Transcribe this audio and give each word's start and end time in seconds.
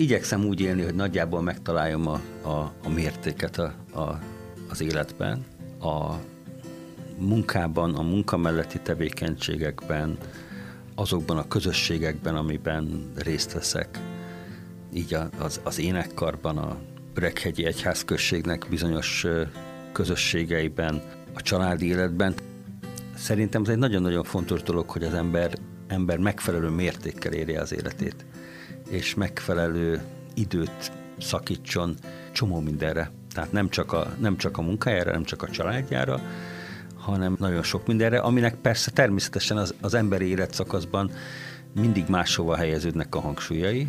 igyekszem 0.00 0.44
úgy 0.44 0.60
élni, 0.60 0.82
hogy 0.82 0.94
nagyjából 0.94 1.42
megtaláljam 1.42 2.06
a, 2.06 2.20
a, 2.42 2.72
a 2.84 2.88
mértéket 2.94 3.58
a, 3.58 3.74
a, 4.00 4.18
az 4.68 4.80
életben, 4.80 5.44
a 5.80 6.14
munkában, 7.18 7.94
a 7.94 8.02
munka 8.02 8.36
melletti 8.36 8.78
tevékenységekben, 8.78 10.18
azokban 10.94 11.38
a 11.38 11.48
közösségekben, 11.48 12.36
amiben 12.36 13.12
részt 13.16 13.52
veszek, 13.52 13.98
így 14.92 15.16
az, 15.38 15.60
az 15.64 15.78
énekkarban, 15.78 16.58
a 16.58 16.76
Öreghegyi 17.14 17.64
Egyházközségnek 17.64 18.66
bizonyos 18.70 19.26
közösségeiben, 19.92 21.02
a 21.32 21.42
családi 21.42 21.86
életben. 21.86 22.34
Szerintem 23.14 23.62
ez 23.62 23.68
egy 23.68 23.78
nagyon-nagyon 23.78 24.24
fontos 24.24 24.62
dolog, 24.62 24.90
hogy 24.90 25.04
az 25.04 25.14
ember, 25.14 25.52
ember 25.86 26.18
megfelelő 26.18 26.68
mértékkel 26.68 27.32
érje 27.32 27.60
az 27.60 27.72
életét, 27.72 28.24
és 28.90 29.14
megfelelő 29.14 30.00
időt 30.34 30.92
szakítson 31.18 31.94
csomó 32.32 32.60
mindenre. 32.60 33.10
Tehát 33.34 33.52
nem 33.52 33.68
csak 33.68 33.92
a, 33.92 34.14
nem 34.18 34.36
csak 34.36 34.58
a 34.58 34.62
munkájára, 34.62 35.12
nem 35.12 35.24
csak 35.24 35.42
a 35.42 35.50
családjára, 35.50 36.20
hanem 36.96 37.36
nagyon 37.38 37.62
sok 37.62 37.86
mindenre, 37.86 38.18
aminek 38.18 38.54
persze 38.54 38.90
természetesen 38.90 39.56
az, 39.56 39.74
az 39.80 39.94
emberi 39.94 40.26
életszakaszban 40.26 41.10
mindig 41.74 42.04
máshova 42.08 42.56
helyeződnek 42.56 43.14
a 43.14 43.20
hangsúlyai, 43.20 43.86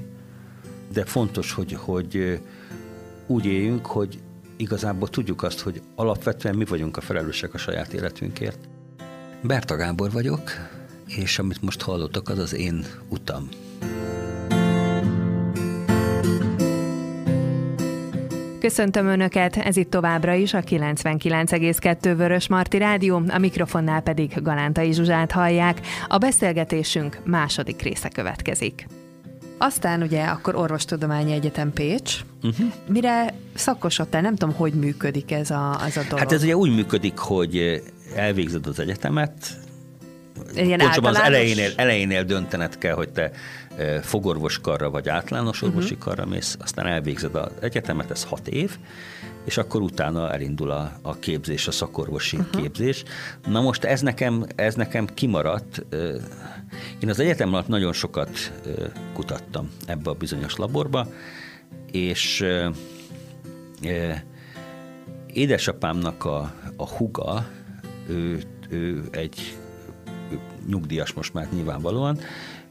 de 0.94 1.06
fontos, 1.06 1.52
hogy, 1.52 1.74
hogy 1.74 2.42
úgy 3.28 3.46
éljünk, 3.46 3.86
hogy 3.86 4.20
igazából 4.58 5.10
tudjuk 5.10 5.44
azt, 5.44 5.60
hogy 5.60 5.82
alapvetően 5.96 6.56
mi 6.56 6.66
vagyunk 6.66 6.98
a 6.98 7.02
felelősek 7.02 7.54
a 7.54 7.58
saját 7.58 7.94
életünkért. 7.94 8.70
Berta 9.44 9.76
Gábor 9.76 10.12
vagyok, 10.12 10.52
és 11.06 11.40
amit 11.40 11.62
most 11.62 11.82
hallottak, 11.82 12.30
az 12.30 12.38
az 12.38 12.54
én 12.54 12.86
utam. 13.10 13.50
Köszöntöm 18.72 19.08
Önöket, 19.08 19.58
ez 19.58 19.78
itt 19.78 19.90
továbbra 19.90 20.34
is 20.34 20.54
a 20.54 20.62
99,2 20.62 22.14
Vörös 22.18 22.48
Marti 22.48 22.78
Rádió, 22.78 23.22
a 23.28 23.38
mikrofonnál 23.38 24.02
pedig 24.02 24.42
Galántai 24.42 24.94
Zsuzsát 24.94 25.32
hallják. 25.32 25.80
A 26.08 26.18
beszélgetésünk 26.18 27.22
második 27.26 27.82
része 27.82 28.10
következik. 28.10 28.88
Aztán 29.58 30.02
ugye 30.02 30.24
akkor 30.24 30.56
Orvostudományi 30.56 31.34
Egyetem 31.34 31.74
Pécs. 31.74 32.20
Uh-huh. 32.44 32.68
Mire 32.88 33.34
szakosodtál? 33.54 34.22
Nem 34.22 34.36
tudom, 34.36 34.56
hogy 34.56 34.74
működik 34.74 35.32
ez 35.32 35.50
a, 35.50 35.80
ez 35.86 35.98
a 35.98 36.02
dolog. 36.04 36.20
Hát 36.20 36.32
ez 36.32 36.44
ugye 36.44 36.56
úgy 36.56 36.76
működik, 36.76 37.18
hogy 37.18 37.82
elvégzed 38.16 38.68
az 38.68 38.80
egyetemet, 38.80 39.60
Ilyen 40.56 40.80
az 40.80 41.20
elejénél, 41.20 41.72
elejénél 41.76 42.24
döntened 42.24 42.78
kell, 42.78 42.94
hogy 42.94 43.10
te 43.10 43.32
fogorvoskarra 44.02 44.90
vagy 44.90 45.10
általános 45.10 45.60
mhm. 45.60 45.70
orvosi 45.70 45.98
karra 45.98 46.26
mész, 46.26 46.58
aztán 46.60 46.88
elvégzed 46.88 47.36
az 47.36 47.52
egyetemet, 47.60 48.12
ez 48.12 48.24
hat 48.24 48.48
év, 48.48 48.78
és 49.46 49.58
akkor 49.58 49.82
utána 49.82 50.34
elindul 50.34 50.72
a, 50.72 50.92
a 51.02 51.20
képzés, 51.20 51.68
a 51.68 51.72
szakorvosi 51.72 52.38
uh-huh. 52.38 52.62
képzés. 52.62 53.04
Na 53.48 53.62
most 53.62 53.84
ez 53.84 54.02
nekem, 54.02 54.46
ez 54.56 54.76
nekem 54.76 55.06
kimaradt. 55.06 55.86
Én 57.00 57.10
az 57.10 57.20
egyetem 57.20 57.54
alatt 57.54 57.68
nagyon 57.68 57.94
sokat 57.94 58.52
kutattam 59.14 59.70
ebbe 59.86 60.10
a 60.10 60.14
bizonyos 60.14 60.56
laborba, 60.56 61.08
és 61.92 62.46
édesapámnak 65.34 66.26
a, 66.26 66.54
a 66.76 66.88
huga, 66.88 67.48
ő, 68.08 68.44
ő 68.70 69.04
egy 69.12 69.58
nyugdíjas 70.68 71.14
most 71.14 71.34
már 71.34 71.48
nyilvánvalóan, 71.54 72.20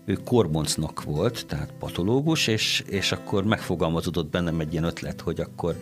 ő 0.04 0.18
korboncnak 0.24 1.02
volt, 1.04 1.46
tehát 1.46 1.72
patológus, 1.78 2.46
és, 2.46 2.84
és 2.86 3.12
akkor 3.12 3.44
megfogalmazódott 3.44 4.30
bennem 4.30 4.60
egy 4.60 4.72
ilyen 4.72 4.84
ötlet, 4.84 5.20
hogy 5.20 5.40
akkor 5.40 5.76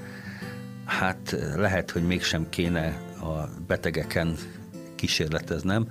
hát 0.85 1.37
lehet, 1.55 1.91
hogy 1.91 2.03
mégsem 2.03 2.49
kéne 2.49 2.87
a 3.21 3.49
betegeken 3.67 4.37
kísérleteznem, 4.95 5.89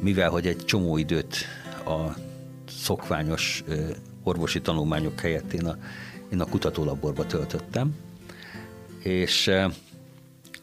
mivel 0.00 0.30
hogy 0.30 0.46
egy 0.46 0.64
csomó 0.64 0.96
időt 0.96 1.36
a 1.84 2.14
szokványos 2.68 3.64
orvosi 4.22 4.60
tanulmányok 4.60 5.20
helyett 5.20 5.52
én 5.52 5.66
a, 5.66 5.76
én 6.32 6.40
a 6.40 6.44
kutatólaborba 6.44 7.26
töltöttem, 7.26 7.94
és 8.98 9.50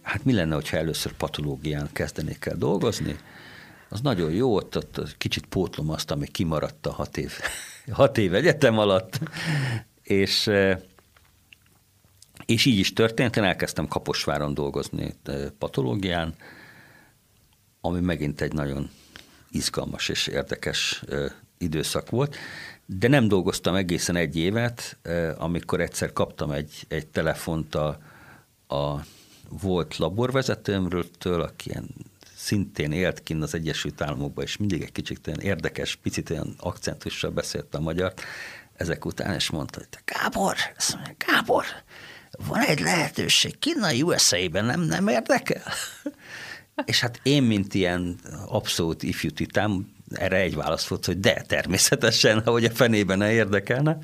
hát 0.01 0.25
mi 0.25 0.33
lenne, 0.33 0.55
hogyha 0.55 0.77
először 0.77 1.13
patológián 1.13 1.89
kezdenék 1.93 2.45
el 2.45 2.57
dolgozni, 2.57 3.15
az 3.89 4.01
nagyon 4.01 4.31
jó, 4.31 4.55
ott, 4.55 4.77
ott 4.77 5.17
kicsit 5.17 5.45
pótlom 5.45 5.89
azt, 5.89 6.11
ami 6.11 6.27
kimaradt 6.27 6.85
a 6.85 6.91
hat 6.91 7.17
év, 7.17 7.31
hat 7.91 8.17
év 8.17 8.33
egyetem 8.33 8.77
alatt, 8.77 9.19
és, 10.03 10.49
és 12.45 12.65
így 12.65 12.79
is 12.79 12.93
történt, 12.93 13.35
én 13.35 13.43
elkezdtem 13.43 13.87
Kaposváron 13.87 14.53
dolgozni 14.53 15.15
patológián, 15.57 16.35
ami 17.81 17.99
megint 17.99 18.41
egy 18.41 18.53
nagyon 18.53 18.89
izgalmas 19.49 20.09
és 20.09 20.27
érdekes 20.27 21.03
időszak 21.57 22.09
volt, 22.09 22.35
de 22.85 23.07
nem 23.07 23.27
dolgoztam 23.27 23.75
egészen 23.75 24.15
egy 24.15 24.35
évet, 24.35 24.97
amikor 25.37 25.81
egyszer 25.81 26.13
kaptam 26.13 26.51
egy, 26.51 26.85
egy 26.87 27.07
telefont 27.07 27.75
a, 27.75 27.87
a 28.67 29.05
volt 29.49 29.97
laborvezetőmről, 29.97 31.05
aki 31.23 31.69
ilyen 31.69 31.87
szintén 32.45 32.91
élt 32.91 33.23
kinn 33.23 33.41
az 33.41 33.53
Egyesült 33.53 34.01
Államokban, 34.01 34.43
és 34.43 34.57
mindig 34.57 34.81
egy 34.81 34.91
kicsit 34.91 35.27
olyan 35.27 35.39
érdekes, 35.39 35.95
picit 35.95 36.29
olyan 36.29 36.55
akcentussal 36.59 37.31
beszélt 37.31 37.75
a 37.75 37.79
magyar 37.79 38.13
ezek 38.73 39.05
után, 39.05 39.33
és 39.33 39.49
mondta, 39.49 39.79
hogy 39.79 39.87
Gábor, 40.05 40.55
mondja, 40.93 41.15
Gábor, 41.17 41.65
van 42.47 42.59
egy 42.59 42.79
lehetőség 42.79 43.59
kinn 43.59 43.83
a 43.83 43.91
USA-ben, 43.91 44.65
nem, 44.65 44.81
nem 44.81 45.07
érdekel? 45.07 45.63
és 46.85 46.99
hát 46.99 47.19
én, 47.23 47.43
mint 47.43 47.73
ilyen 47.73 48.19
abszolút 48.47 49.03
ifjú 49.03 49.29
titám, 49.29 49.93
erre 50.11 50.37
egy 50.37 50.55
válasz 50.55 50.87
volt, 50.87 51.05
hogy 51.05 51.19
de, 51.19 51.41
természetesen, 51.41 52.41
hogy 52.43 52.65
a 52.65 52.71
fenében 52.71 53.17
ne 53.17 53.31
érdekelne. 53.31 53.97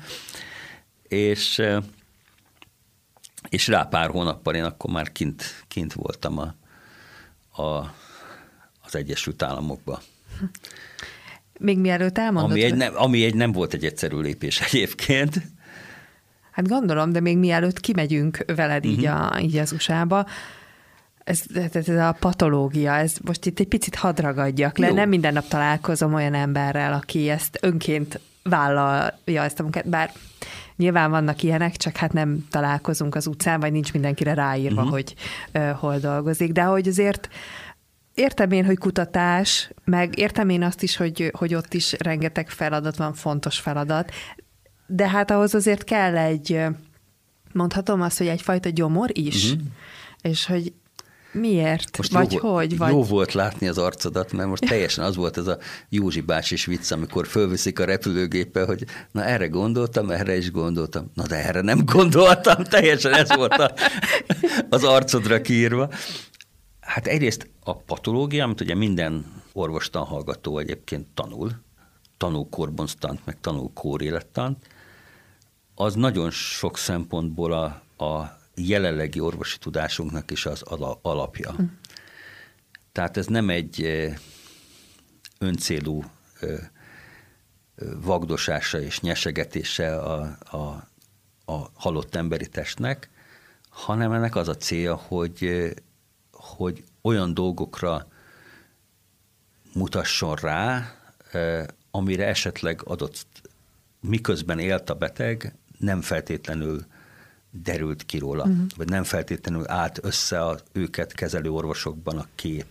És, 1.02 1.62
és 3.48 3.68
rá 3.68 3.82
pár 3.82 4.10
hónappal 4.10 4.54
én 4.54 4.64
akkor 4.64 4.90
már 4.90 5.12
kint, 5.12 5.64
kint 5.68 5.92
voltam 5.92 6.38
a, 6.38 6.54
a 7.62 7.94
az 8.94 9.00
Egyesült 9.00 9.42
Államokba. 9.42 10.00
Még 11.58 11.78
mielőtt 11.78 12.18
elmondod? 12.18 12.50
Ami 12.50 12.62
egy, 12.62 12.74
nem, 12.74 12.92
ami 12.96 13.24
egy 13.24 13.34
nem 13.34 13.52
volt 13.52 13.74
egy 13.74 13.84
egyszerű 13.84 14.20
lépés 14.20 14.60
egyébként. 14.60 15.42
Hát 16.50 16.68
gondolom, 16.68 17.12
de 17.12 17.20
még 17.20 17.38
mielőtt 17.38 17.80
kimegyünk 17.80 18.44
veled 18.46 18.84
uh-huh. 18.84 19.00
így, 19.00 19.08
mhm. 19.08 19.16
a, 19.16 19.40
így 19.40 19.56
az 19.56 19.72
USA-ba, 19.72 20.26
ez, 21.24 21.42
ez, 21.54 21.76
ez 21.76 21.88
a 21.88 22.16
patológia, 22.20 22.94
ez 22.94 23.16
most 23.24 23.46
itt 23.46 23.60
egy 23.60 23.68
picit 23.68 23.94
hadragadjak 23.94 24.78
le. 24.78 24.86
Jó. 24.86 24.94
Nem 24.94 25.08
minden 25.08 25.32
nap 25.32 25.48
találkozom 25.48 26.14
olyan 26.14 26.34
emberrel, 26.34 26.92
aki 26.92 27.28
ezt 27.28 27.58
önként 27.60 28.20
vállalja 28.42 29.42
ezt 29.42 29.58
a 29.58 29.62
munkát, 29.62 29.88
bár 29.88 30.12
nyilván 30.76 31.10
vannak 31.10 31.42
ilyenek, 31.42 31.76
csak 31.76 31.96
hát 31.96 32.12
nem 32.12 32.46
találkozunk 32.50 33.14
az 33.14 33.26
utcán, 33.26 33.60
vagy 33.60 33.72
nincs 33.72 33.92
mindenkire 33.92 34.34
ráírva, 34.34 34.82
uh-huh. 34.82 34.90
hogy 34.90 35.14
uh, 35.54 35.70
hol 35.70 35.98
dolgozik, 35.98 36.52
de 36.52 36.62
hogy 36.62 36.88
azért 36.88 37.28
értem 38.14 38.50
én, 38.50 38.64
hogy 38.64 38.78
kutatás, 38.78 39.70
meg 39.84 40.18
értem 40.18 40.48
én 40.48 40.62
azt 40.62 40.82
is, 40.82 40.96
hogy, 40.96 41.30
hogy 41.38 41.54
ott 41.54 41.74
is 41.74 41.94
rengeteg 41.98 42.50
feladat 42.50 42.96
van, 42.96 43.14
fontos 43.14 43.58
feladat, 43.58 44.10
de 44.86 45.08
hát 45.08 45.30
ahhoz 45.30 45.54
azért 45.54 45.84
kell 45.84 46.16
egy, 46.16 46.60
mondhatom 47.52 48.00
azt, 48.00 48.18
hogy 48.18 48.26
egyfajta 48.26 48.68
gyomor 48.68 49.10
is, 49.12 49.52
uh-huh. 49.52 49.66
és 50.22 50.46
hogy 50.46 50.72
Miért? 51.32 51.96
Most 51.96 52.12
vagy 52.12 52.32
jó, 52.32 52.54
hogy? 52.54 52.76
Vagy... 52.76 52.90
Jó 52.90 53.02
volt 53.02 53.32
látni 53.32 53.68
az 53.68 53.78
arcodat, 53.78 54.32
mert 54.32 54.48
most 54.48 54.64
teljesen 54.66 55.04
az 55.04 55.16
volt 55.16 55.36
ez 55.36 55.46
a 55.46 55.58
Józsi 55.88 56.20
bácsis 56.20 56.64
vicc, 56.64 56.90
amikor 56.90 57.26
fölviszik 57.26 57.78
a 57.78 57.84
repülőgéppel, 57.84 58.66
hogy 58.66 58.84
na 59.12 59.24
erre 59.24 59.46
gondoltam, 59.46 60.10
erre 60.10 60.36
is 60.36 60.50
gondoltam. 60.50 61.10
Na 61.14 61.26
de 61.26 61.46
erre 61.46 61.60
nem 61.60 61.84
gondoltam, 61.84 62.64
teljesen 62.64 63.14
ez 63.14 63.34
volt 63.34 63.52
a, 63.52 63.74
az 64.76 64.84
arcodra 64.84 65.40
kiírva. 65.40 65.88
Hát 66.82 67.06
egyrészt 67.06 67.50
a 67.60 67.76
patológia, 67.76 68.44
amit 68.44 68.60
ugye 68.60 68.74
minden 68.74 69.42
orvostan 69.52 70.04
hallgató 70.04 70.58
egyébként 70.58 71.06
tanul, 71.14 71.52
tanul 72.16 72.48
korbonztant, 72.48 73.24
meg 73.24 73.40
tanul 73.40 73.70
kórélettant, 73.74 74.66
az 75.74 75.94
nagyon 75.94 76.30
sok 76.30 76.78
szempontból 76.78 77.52
a, 77.52 77.64
a 78.04 78.38
jelenlegi 78.54 79.20
orvosi 79.20 79.58
tudásunknak 79.58 80.30
is 80.30 80.46
az 80.46 80.62
alapja. 81.02 81.52
Hm. 81.52 81.62
Tehát 82.92 83.16
ez 83.16 83.26
nem 83.26 83.50
egy 83.50 83.88
öncélú 85.38 86.04
vagdosása 88.00 88.80
és 88.80 89.00
nyesegetése 89.00 89.96
a, 89.96 90.38
a, 90.50 90.88
a 91.52 91.70
halott 91.74 92.14
emberi 92.14 92.48
testnek, 92.48 93.10
hanem 93.68 94.12
ennek 94.12 94.36
az 94.36 94.48
a 94.48 94.56
célja, 94.56 94.94
hogy 94.94 95.72
hogy 96.42 96.84
olyan 97.02 97.34
dolgokra 97.34 98.06
mutasson 99.74 100.34
rá, 100.34 100.94
amire 101.90 102.26
esetleg 102.26 102.82
adott, 102.84 103.26
miközben 104.00 104.58
élt 104.58 104.90
a 104.90 104.94
beteg, 104.94 105.54
nem 105.78 106.00
feltétlenül 106.00 106.84
derült 107.50 108.06
ki 108.06 108.18
róla, 108.18 108.44
uh-huh. 108.44 108.66
vagy 108.76 108.88
nem 108.88 109.04
feltétlenül 109.04 109.68
állt 109.68 109.98
össze 110.02 110.44
a 110.44 110.58
őket 110.72 111.12
kezelő 111.12 111.50
orvosokban 111.50 112.18
a 112.18 112.28
kép. 112.34 112.66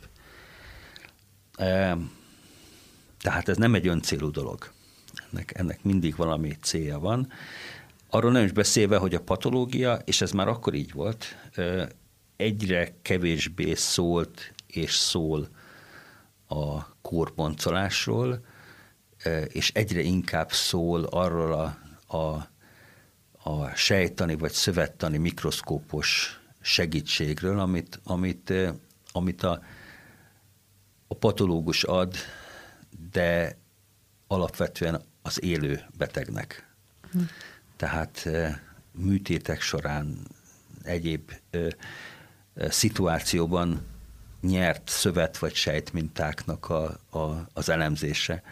Tehát 3.19 3.49
ez 3.49 3.57
nem 3.57 3.75
egy 3.75 3.87
öncélú 3.87 4.31
dolog. 4.31 4.71
Ennek, 5.31 5.57
ennek 5.57 5.83
mindig 5.83 6.15
valami 6.15 6.57
célja 6.61 6.99
van. 6.99 7.31
Arról 8.09 8.31
nem 8.31 8.43
is 8.43 8.51
beszélve, 8.51 8.97
hogy 8.97 9.15
a 9.15 9.21
patológia, 9.21 10.01
és 10.05 10.21
ez 10.21 10.31
már 10.31 10.47
akkor 10.47 10.73
így 10.73 10.91
volt, 10.91 11.35
egyre 12.41 12.93
kevésbé 13.01 13.73
szólt 13.73 14.53
és 14.67 14.95
szól 14.95 15.49
a 16.47 16.95
kórboncolásról, 17.01 18.45
és 19.47 19.71
egyre 19.73 20.01
inkább 20.01 20.51
szól 20.51 21.03
arról 21.03 21.53
a, 21.53 21.77
a, 22.17 22.49
a 23.49 23.69
sejtani 23.75 24.35
vagy 24.35 24.51
szövettani 24.51 25.17
mikroszkópos 25.17 26.39
segítségről, 26.61 27.59
amit, 27.59 27.99
amit, 28.03 28.53
amit 29.11 29.43
a, 29.43 29.63
a 31.07 31.15
patológus 31.15 31.83
ad, 31.83 32.15
de 33.11 33.57
alapvetően 34.27 35.01
az 35.21 35.43
élő 35.43 35.85
betegnek. 35.97 36.67
Hm. 37.11 37.19
Tehát 37.75 38.29
műtétek 38.91 39.61
során, 39.61 40.27
egyéb 40.83 41.31
szituációban 42.69 43.81
nyert 44.41 44.89
szövet 44.89 45.37
vagy 45.37 45.53
sejtmintáknak 45.53 46.69
a, 46.69 46.83
a, 47.09 47.47
az 47.53 47.69
elemzése. 47.69 48.43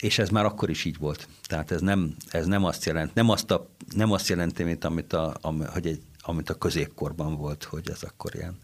És 0.00 0.18
ez 0.18 0.28
már 0.28 0.44
akkor 0.44 0.70
is 0.70 0.84
így 0.84 0.98
volt. 0.98 1.28
Tehát 1.46 1.70
ez 1.70 1.80
nem, 1.80 2.16
ez 2.30 2.46
nem 2.46 2.64
azt 2.64 2.84
jelent, 2.84 3.14
nem 3.14 3.30
azt, 3.30 3.50
a, 3.50 3.68
nem 3.96 4.12
azt 4.12 4.28
jelenti, 4.28 4.62
mint 4.62 4.84
amit 4.84 5.12
a, 5.12 5.36
hogy 5.66 5.86
egy, 5.86 6.02
amit 6.20 6.50
a 6.50 6.54
középkorban 6.54 7.36
volt, 7.36 7.64
hogy 7.64 7.90
ez 7.90 8.02
akkor 8.02 8.34
ilyen 8.34 8.58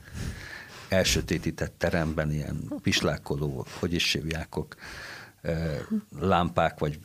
elsötétített 0.88 1.74
teremben 1.78 2.32
ilyen 2.32 2.72
pislákoló, 2.82 3.66
hogy 3.78 3.94
is 3.94 4.12
hívjákok, 4.12 4.76
lámpák 6.18 6.78
vagy 6.78 6.98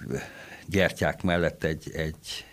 gyertyák 0.67 1.23
mellett 1.23 1.63
egy, 1.63 1.91
egy 1.93 2.45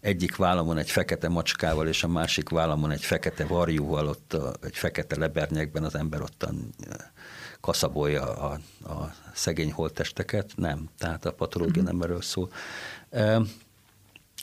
egyik 0.00 0.36
vállamon 0.36 0.78
egy 0.78 0.90
fekete 0.90 1.28
macskával, 1.28 1.88
és 1.88 2.04
a 2.04 2.08
másik 2.08 2.48
vállamon 2.48 2.90
egy 2.90 3.04
fekete 3.04 3.46
varjúval, 3.46 4.06
ott 4.06 4.32
a, 4.32 4.54
egy 4.62 4.76
fekete 4.76 5.18
lebernyekben 5.18 5.84
az 5.84 5.94
ember 5.94 6.22
ottan 6.22 6.74
kaszabolja 7.60 8.34
a, 8.36 8.58
a 8.84 9.14
szegény 9.34 9.72
holttesteket. 9.72 10.50
Nem, 10.56 10.88
tehát 10.98 11.24
a 11.24 11.32
patológia 11.32 11.82
nem 11.82 12.02
erről 12.02 12.22
szól. 12.22 12.50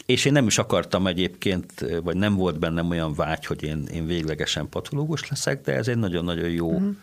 És 0.06 0.26
én 0.26 0.32
nem 0.32 0.48
is 0.48 0.58
akartam 0.58 1.08
egyébként, 1.08 1.86
vagy 2.04 2.16
nem 2.16 2.36
volt 2.36 2.60
bennem 2.60 2.90
olyan 2.90 3.14
vágy, 3.14 3.46
hogy 3.46 3.64
én, 3.64 3.86
én 3.86 4.06
véglegesen 4.06 4.70
patológus 4.70 5.30
leszek, 5.30 5.62
de 5.62 5.74
ez 5.74 5.88
egy 5.88 5.98
nagyon-nagyon 5.98 6.50
jó, 6.50 6.72
uh-huh. 6.72 6.96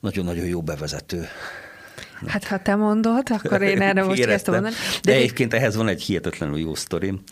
nagyon-nagyon 0.00 0.46
jó 0.46 0.62
bevezető. 0.62 1.26
Hát 2.26 2.44
ha 2.44 2.62
te 2.62 2.74
mondod, 2.74 3.26
akkor 3.28 3.62
én 3.62 3.80
erre 3.80 4.04
most 4.04 4.24
kezdtem 4.24 4.54
mondani. 4.54 4.74
De, 5.02 5.10
de 5.10 5.16
egyébként 5.16 5.54
ehhez 5.54 5.76
van 5.76 5.88
egy 5.88 6.02
hihetetlenül 6.02 6.58
jó 6.58 6.74
sztorim. 6.74 7.22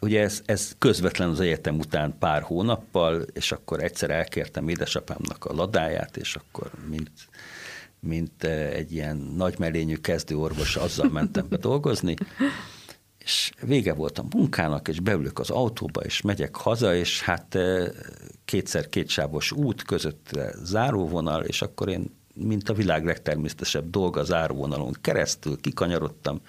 Ugye 0.00 0.20
ez, 0.20 0.40
ez 0.44 0.74
közvetlen 0.78 1.28
az 1.28 1.40
egyetem 1.40 1.78
után 1.78 2.14
pár 2.18 2.42
hónappal, 2.42 3.26
és 3.32 3.52
akkor 3.52 3.82
egyszer 3.82 4.10
elkértem 4.10 4.68
édesapámnak 4.68 5.44
a 5.44 5.54
ladáját, 5.54 6.16
és 6.16 6.36
akkor 6.36 6.70
mint, 6.88 7.10
mint 8.00 8.44
egy 8.44 8.92
ilyen 8.92 9.16
nagymelényű 9.16 9.96
kezdőorvos 9.96 10.76
azzal 10.76 11.10
mentem 11.10 11.46
be 11.48 11.56
dolgozni, 11.56 12.14
és 13.18 13.52
vége 13.60 13.94
volt 13.94 14.18
a 14.18 14.24
munkának, 14.30 14.88
és 14.88 15.00
beülök 15.00 15.38
az 15.38 15.50
autóba, 15.50 16.00
és 16.00 16.20
megyek 16.20 16.56
haza, 16.56 16.94
és 16.94 17.22
hát 17.22 17.54
eh, 17.54 17.88
kétszer 18.44 18.88
kétsávos 18.88 19.52
út 19.52 19.82
között 19.82 20.38
záróvonal, 20.62 21.44
és 21.44 21.62
akkor 21.62 21.88
én, 21.88 22.22
mint 22.34 22.68
a 22.68 22.74
világ 22.74 23.04
legtermészetesebb 23.04 23.90
dolga 23.90 24.24
záróvonalon 24.24 24.96
keresztül 25.00 25.60
kikanyarodtam, 25.60 26.40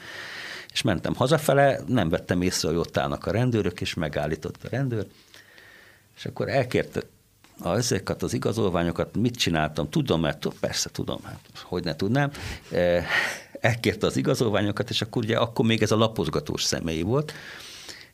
és 0.73 0.81
mentem 0.81 1.15
hazafele, 1.15 1.79
nem 1.87 2.09
vettem 2.09 2.41
észre, 2.41 2.67
hogy 2.67 2.77
ott 2.77 2.97
állnak 2.97 3.25
a 3.25 3.31
rendőrök, 3.31 3.81
és 3.81 3.93
megállított 3.93 4.63
a 4.63 4.67
rendőr, 4.69 5.07
és 6.15 6.25
akkor 6.25 6.49
elkérte 6.49 7.01
a, 7.59 7.75
ezeket 7.75 8.23
az 8.23 8.33
igazolványokat, 8.33 9.17
mit 9.17 9.35
csináltam, 9.35 9.89
tudom, 9.89 10.21
mert 10.21 10.47
persze 10.59 10.89
tudom, 10.89 11.19
hát 11.23 11.39
hogy 11.63 11.83
ne 11.83 11.95
tudnám, 11.95 12.31
eh, 12.71 13.05
elkérte 13.59 14.05
az 14.05 14.17
igazolványokat, 14.17 14.89
és 14.89 15.01
akkor 15.01 15.23
ugye 15.23 15.38
akkor 15.38 15.65
még 15.65 15.81
ez 15.81 15.91
a 15.91 15.97
lapozgatós 15.97 16.63
személy 16.63 17.01
volt, 17.01 17.33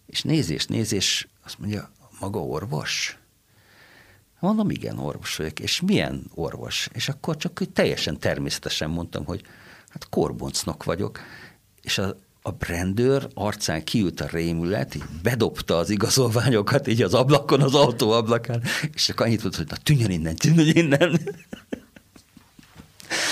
és 0.05 0.21
nézés, 0.21 0.65
nézés, 0.65 1.27
azt 1.45 1.59
mondja, 1.59 1.91
maga 2.19 2.39
orvos? 2.39 3.20
Mondom, 4.41 4.69
igen, 4.69 4.97
orvos 4.97 5.35
vagyok. 5.35 5.59
És 5.59 5.81
milyen 5.81 6.23
orvos? 6.33 6.89
És 6.93 7.09
akkor 7.09 7.37
csak 7.37 7.61
teljesen 7.73 8.19
természetesen 8.19 8.89
mondtam, 8.89 9.25
hogy 9.25 9.41
hát 9.89 10.09
korboncnok 10.09 10.83
vagyok. 10.83 11.19
És 11.81 11.97
a, 11.97 12.15
a 12.41 12.51
brandőr 12.51 13.27
arcán 13.33 13.83
kiült 13.83 14.21
a 14.21 14.27
rémület, 14.31 14.95
így 14.95 15.03
bedobta 15.23 15.77
az 15.77 15.89
igazolványokat 15.89 16.87
így 16.87 17.01
az 17.01 17.13
ablakon, 17.13 17.61
az 17.61 17.75
autó 17.75 18.11
ablakán, 18.11 18.63
és 18.93 19.05
csak 19.05 19.19
annyit 19.19 19.41
mondta, 19.41 19.59
hogy 19.59 19.69
na 19.69 19.77
tűnjön 19.83 20.11
innen, 20.11 20.35
tűnjön 20.35 20.75
innen. 20.75 21.19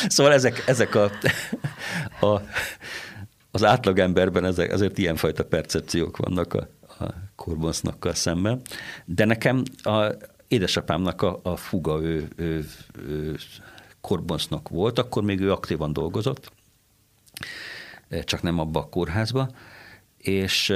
Szóval 0.07 0.33
ezek, 0.33 0.63
ezek 0.67 0.95
a, 0.95 1.11
a, 2.25 2.41
az 3.51 3.63
átlagemberben 3.63 4.45
ezek, 4.45 4.71
azért 4.71 4.97
ilyenfajta 4.97 5.45
percepciók 5.45 6.17
vannak 6.17 6.53
a, 6.53 6.67
a 7.05 7.13
korbonsznakkal 7.35 8.13
szemben. 8.13 8.61
De 9.05 9.25
nekem 9.25 9.63
a 9.83 10.13
édesapámnak 10.49 11.21
a, 11.21 11.39
a 11.43 11.55
fuga, 11.55 12.01
ő, 12.01 12.27
ő, 12.35 12.65
ő 13.07 13.37
korbonsznak 14.01 14.69
volt, 14.69 14.99
akkor 14.99 15.23
még 15.23 15.39
ő 15.39 15.51
aktívan 15.51 15.93
dolgozott, 15.93 16.51
csak 18.23 18.41
nem 18.41 18.59
abba 18.59 18.79
a 18.79 18.89
kórházba, 18.89 19.49
és 20.17 20.73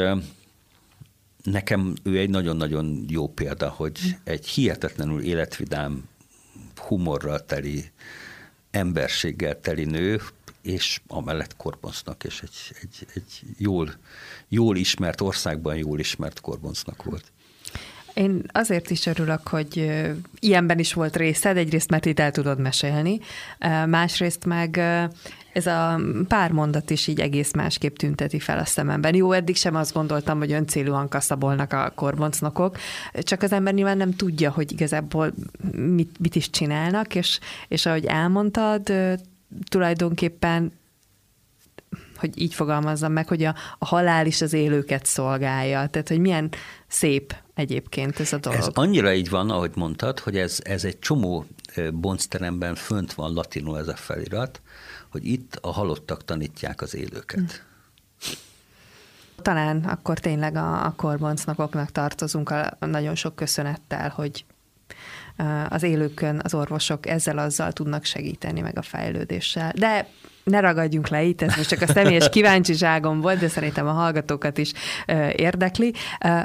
nekem 1.43 1.93
ő 2.03 2.17
egy 2.17 2.29
nagyon-nagyon 2.29 3.05
jó 3.07 3.27
példa, 3.27 3.69
hogy 3.69 3.99
egy 4.23 4.47
hihetetlenül 4.47 5.21
életvidám, 5.21 6.09
humorral 6.75 7.45
teli, 7.45 7.91
emberséggel 8.71 9.59
teli 9.59 9.85
nő, 9.85 10.21
és 10.61 11.01
amellett 11.07 11.55
korbonsznak, 11.55 12.23
és 12.23 12.41
egy, 12.41 12.75
egy, 12.81 13.07
egy 13.13 13.41
jól, 13.57 13.93
jól 14.47 14.77
ismert, 14.77 15.21
országban 15.21 15.75
jól 15.75 15.99
ismert 15.99 16.41
korbonsznak 16.41 17.03
volt. 17.03 17.31
Én 18.13 18.41
azért 18.51 18.89
is 18.89 19.05
örülök, 19.05 19.47
hogy 19.47 20.01
ilyenben 20.39 20.79
is 20.79 20.93
volt 20.93 21.15
részed, 21.15 21.57
egyrészt 21.57 21.89
mert 21.89 22.05
itt 22.05 22.19
el 22.19 22.31
tudod 22.31 22.59
mesélni, 22.59 23.19
másrészt 23.85 24.45
meg 24.45 24.81
ez 25.53 25.67
a 25.67 25.99
pár 26.27 26.51
mondat 26.51 26.89
is 26.89 27.07
így 27.07 27.19
egész 27.19 27.53
másképp 27.53 27.95
tünteti 27.95 28.39
fel 28.39 28.57
a 28.57 28.65
szememben. 28.65 29.15
Jó, 29.15 29.31
eddig 29.31 29.55
sem 29.55 29.75
azt 29.75 29.93
gondoltam, 29.93 30.37
hogy 30.37 30.51
öncélúan 30.51 31.09
kaszabolnak 31.09 31.73
a 31.73 31.91
korboncnokok, 31.95 32.77
csak 33.13 33.41
az 33.41 33.51
ember 33.51 33.73
nyilván 33.73 33.97
nem 33.97 34.15
tudja, 34.15 34.51
hogy 34.51 34.71
igazából 34.71 35.33
mit, 35.71 36.19
mit 36.19 36.35
is 36.35 36.49
csinálnak, 36.49 37.15
és, 37.15 37.39
és 37.67 37.85
ahogy 37.85 38.05
elmondtad, 38.05 38.93
tulajdonképpen 39.69 40.71
hogy 42.17 42.41
így 42.41 42.53
fogalmazzam 42.53 43.11
meg, 43.11 43.27
hogy 43.27 43.43
a, 43.43 43.55
a 43.79 43.85
halál 43.85 44.25
is 44.25 44.41
az 44.41 44.53
élőket 44.53 45.05
szolgálja. 45.05 45.87
Tehát, 45.87 46.07
hogy 46.07 46.19
milyen 46.19 46.49
szép 46.87 47.35
egyébként 47.53 48.19
ez 48.19 48.33
a 48.33 48.37
dolog. 48.37 48.59
Ez 48.59 48.67
annyira 48.67 49.13
így 49.13 49.29
van, 49.29 49.49
ahogy 49.49 49.71
mondtad, 49.75 50.19
hogy 50.19 50.37
ez, 50.37 50.59
ez 50.63 50.83
egy 50.83 50.99
csomó 50.99 51.45
boncteremben 51.93 52.75
fönt 52.75 53.13
van 53.13 53.33
latinul 53.33 53.77
ez 53.77 53.87
a 53.87 53.95
felirat, 53.95 54.61
hogy 55.09 55.25
itt 55.25 55.57
a 55.61 55.71
halottak 55.71 56.25
tanítják 56.25 56.81
az 56.81 56.95
élőket. 56.95 57.39
Hm. 57.39 58.31
Talán 59.41 59.83
akkor 59.83 60.19
tényleg 60.19 60.55
a, 60.55 60.85
a 60.85 60.93
korboncnakoknak 60.95 61.91
tartozunk 61.91 62.49
a, 62.49 62.77
a 62.79 62.85
nagyon 62.85 63.15
sok 63.15 63.35
köszönettel, 63.35 64.09
hogy 64.09 64.45
az 65.69 65.83
élőkön 65.83 66.39
az 66.43 66.53
orvosok 66.53 67.07
ezzel-azzal 67.07 67.71
tudnak 67.71 68.03
segíteni 68.03 68.61
meg 68.61 68.77
a 68.77 68.81
fejlődéssel. 68.81 69.71
De 69.75 70.07
ne 70.43 70.59
ragadjunk 70.59 71.07
le 71.07 71.23
itt, 71.23 71.41
ez 71.41 71.55
most 71.55 71.69
csak 71.69 71.81
a 71.81 71.87
személyes 71.87 72.29
kíváncsiságom 72.29 73.21
volt, 73.21 73.39
de 73.39 73.47
szerintem 73.47 73.87
a 73.87 73.91
hallgatókat 73.91 74.57
is 74.57 74.71
érdekli. 75.35 75.93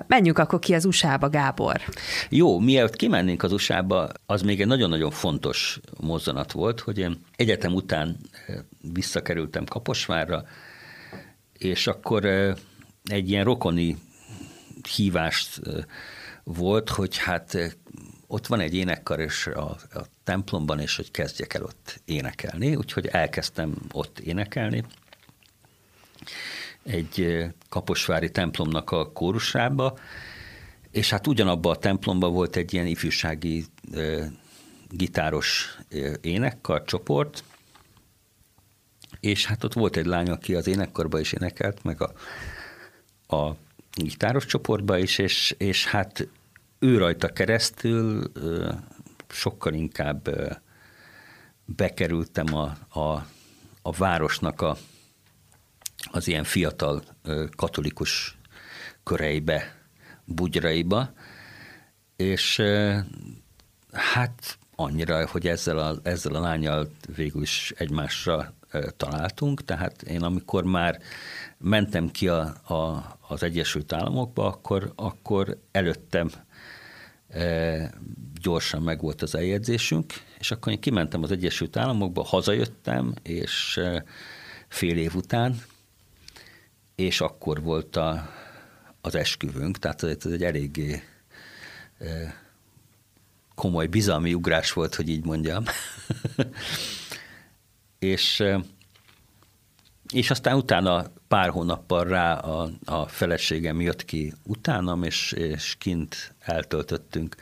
Menjünk 0.07 0.38
akkor 0.38 0.59
ki 0.59 0.75
az 0.75 0.85
USA-ba, 0.85 1.28
Gábor. 1.28 1.81
Jó, 2.28 2.59
mielőtt 2.59 2.97
kimennénk 2.97 3.43
az 3.43 3.52
USA-ba, 3.52 4.09
az 4.26 4.43
még 4.43 4.61
egy 4.61 4.67
nagyon-nagyon 4.67 5.11
fontos 5.11 5.81
mozzanat 6.00 6.52
volt, 6.52 6.81
hogy 6.81 6.99
én 6.99 7.21
egyetem 7.37 7.75
után 7.75 8.17
visszakerültem 8.93 9.64
Kaposvárra, 9.64 10.45
és 11.52 11.87
akkor 11.87 12.25
egy 13.05 13.31
ilyen 13.31 13.45
rokoni 13.45 13.97
hívást 14.97 15.61
volt, 16.45 16.88
hogy 16.88 17.17
hát 17.17 17.76
ott 18.26 18.47
van 18.47 18.61
egy 18.61 18.75
énekkar 18.75 19.21
és 19.21 19.47
a, 19.47 19.76
a 19.93 20.05
templomban, 20.28 20.80
és 20.80 20.97
hogy 20.97 21.11
kezdjek 21.11 21.54
el 21.54 21.62
ott 21.62 22.00
énekelni, 22.04 22.76
úgyhogy 22.76 23.06
elkezdtem 23.06 23.75
ott 23.92 24.18
énekelni. 24.18 24.85
egy 26.82 27.47
kaposvári 27.68 28.30
templomnak 28.30 28.90
a 28.90 29.12
kórusába, 29.12 29.99
és 30.90 31.11
hát 31.11 31.26
ugyanabban 31.26 31.73
a 31.73 31.78
templomban 31.78 32.32
volt 32.32 32.56
egy 32.56 32.73
ilyen 32.73 32.87
ifjúsági 32.87 33.64
gitáros 34.88 35.78
énekkar 36.20 36.85
csoport, 36.85 37.44
és 39.20 39.47
hát 39.47 39.64
ott 39.64 39.73
volt 39.73 39.97
egy 39.97 40.06
lány, 40.06 40.28
aki 40.30 40.54
az 40.54 40.66
énekkarba 40.66 41.20
is 41.20 41.32
énekelt, 41.32 41.82
meg 41.82 42.02
a, 42.02 42.12
a 43.37 43.56
gitáros 43.94 44.47
csoportba 44.47 44.99
is, 44.99 45.18
és, 45.18 45.54
és 45.58 45.87
hát 45.87 46.28
ő 46.78 46.99
rajta 46.99 47.28
keresztül 47.28 48.32
sokkal 49.28 49.75
inkább 49.75 50.28
bekerültem 51.64 52.54
a, 52.54 52.99
a, 53.00 53.26
a 53.82 53.92
városnak 53.92 54.61
a, 54.61 54.76
az 56.11 56.28
ilyen 56.28 56.44
fiatal 56.44 57.02
katolikus 57.56 58.38
köreibe, 59.02 59.76
bugyraiba, 60.25 61.12
és 62.16 62.62
hát 63.92 64.58
annyira, 64.76 65.26
hogy 65.26 65.47
ezzel 65.47 65.78
a, 65.78 65.97
ezzel 66.02 66.35
a 66.35 66.40
lányjal 66.40 66.90
végül 67.16 67.42
is 67.42 67.73
egymásra 67.76 68.52
találtunk, 68.97 69.64
tehát 69.64 70.02
én 70.02 70.23
amikor 70.23 70.64
már 70.64 70.99
mentem 71.58 72.11
ki 72.11 72.28
a, 72.28 72.40
a, 72.75 73.04
az 73.28 73.42
Egyesült 73.42 73.92
Államokba, 73.92 74.47
akkor, 74.47 74.92
akkor 74.97 75.58
előttem 75.73 76.30
gyorsan 78.40 78.82
megvolt 78.82 79.23
az 79.23 79.35
eljegyzésünk, 79.35 80.12
és 80.38 80.50
akkor 80.50 80.73
én 80.73 80.80
kimentem 80.80 81.23
az 81.23 81.30
Egyesült 81.30 81.76
Államokba, 81.76 82.23
hazajöttem, 82.23 83.14
és 83.23 83.80
fél 84.68 84.97
év 84.97 85.14
után, 85.14 85.61
és 86.94 87.20
akkor 87.20 87.62
volt 87.62 87.97
a, 87.97 88.30
az 89.00 89.14
esküvőnk, 89.14 89.78
tehát 89.78 90.02
ez 90.02 90.32
egy 90.32 90.44
eléggé 90.44 91.02
komoly 93.54 93.87
bizalmi 93.87 94.35
ugrás 94.35 94.73
volt, 94.73 94.94
hogy 94.94 95.08
így 95.08 95.25
mondjam. 95.25 95.64
és, 97.99 98.42
és 100.12 100.31
aztán 100.31 100.57
utána 100.57 101.07
pár 101.29 101.49
hónappal 101.49 102.05
rá 102.05 102.35
a, 102.35 102.71
a 102.85 103.07
feleségem 103.07 103.81
jött 103.81 104.05
ki 104.05 104.33
utánam, 104.43 105.03
és, 105.03 105.33
és 105.33 105.77
kint 105.79 106.35
eltöltöttünk 106.41 107.37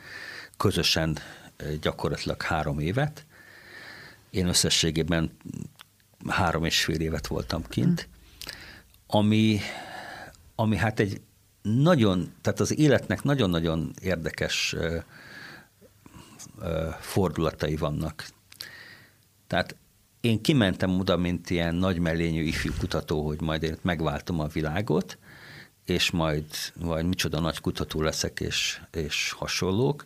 közösen 0.57 1.17
gyakorlatilag 1.81 2.41
három 2.41 2.79
évet. 2.79 3.25
Én 4.29 4.47
összességében 4.47 5.31
három 6.27 6.65
és 6.65 6.83
fél 6.83 6.99
évet 6.99 7.27
voltam 7.27 7.63
kint, 7.63 8.07
ami, 9.07 9.59
ami 10.55 10.77
hát 10.77 10.99
egy 10.99 11.21
nagyon, 11.61 12.33
tehát 12.41 12.59
az 12.59 12.77
életnek 12.77 13.23
nagyon-nagyon 13.23 13.93
érdekes 14.01 14.75
fordulatai 16.99 17.75
vannak. 17.75 18.27
Tehát 19.47 19.75
én 20.21 20.41
kimentem 20.41 20.99
oda, 20.99 21.17
mint 21.17 21.49
ilyen 21.49 21.75
nagy 21.75 21.99
mellényű 21.99 22.41
ifjú 22.41 22.71
kutató, 22.79 23.25
hogy 23.25 23.41
majd 23.41 23.63
én 23.63 23.77
megváltom 23.81 24.39
a 24.39 24.47
világot, 24.47 25.17
és 25.85 26.11
majd, 26.11 26.45
majd 26.79 27.05
micsoda 27.05 27.39
nagy 27.39 27.59
kutató 27.59 28.01
leszek, 28.01 28.39
és, 28.39 28.81
és 28.91 29.31
hasonlók. 29.31 30.05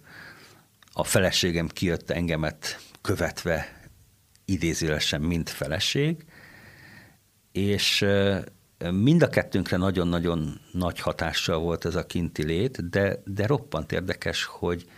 A 0.94 1.04
feleségem 1.04 1.68
kijött 1.68 2.10
engemet 2.10 2.80
követve 3.02 3.82
idézőlesen, 4.46 5.22
mint 5.22 5.50
feleség, 5.50 6.26
és 7.52 8.06
mind 8.92 9.22
a 9.22 9.30
kettőnkre 9.30 9.78
nagyon-nagyon 9.78 10.62
nagy 10.72 11.00
hatással 11.00 11.60
volt 11.60 11.86
ez 11.86 11.96
a 11.96 12.06
kinti 12.06 12.44
lét, 12.44 12.90
de, 12.90 13.22
de 13.26 13.46
roppant 13.46 13.92
érdekes, 13.92 14.44
hogy 14.44 14.90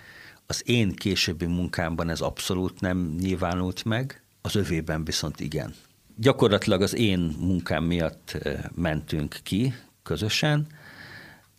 az 0.45 0.61
én 0.65 0.91
későbbi 0.95 1.45
munkámban 1.45 2.09
ez 2.09 2.21
abszolút 2.21 2.81
nem 2.81 3.15
nyilvánult 3.19 3.85
meg, 3.85 4.22
az 4.45 4.55
övében 4.55 5.05
viszont 5.05 5.39
igen. 5.39 5.73
Gyakorlatilag 6.15 6.81
az 6.81 6.95
én 6.95 7.19
munkám 7.39 7.83
miatt 7.83 8.37
mentünk 8.75 9.39
ki 9.43 9.73
közösen, 10.03 10.67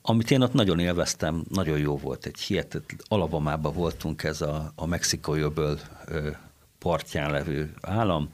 amit 0.03 0.31
én 0.31 0.41
ott 0.41 0.53
nagyon 0.53 0.79
élveztem, 0.79 1.45
nagyon 1.49 1.79
jó 1.79 1.97
volt. 1.97 2.27
Egy 2.27 2.39
hihetetlen 2.39 3.01
Alabamában 3.09 3.75
voltunk, 3.75 4.23
ez 4.23 4.41
a, 4.41 4.73
a 4.75 4.87
Mexikói 4.87 5.41
öböl 5.41 5.79
partján 6.79 7.31
levő 7.31 7.75
állam. 7.81 8.31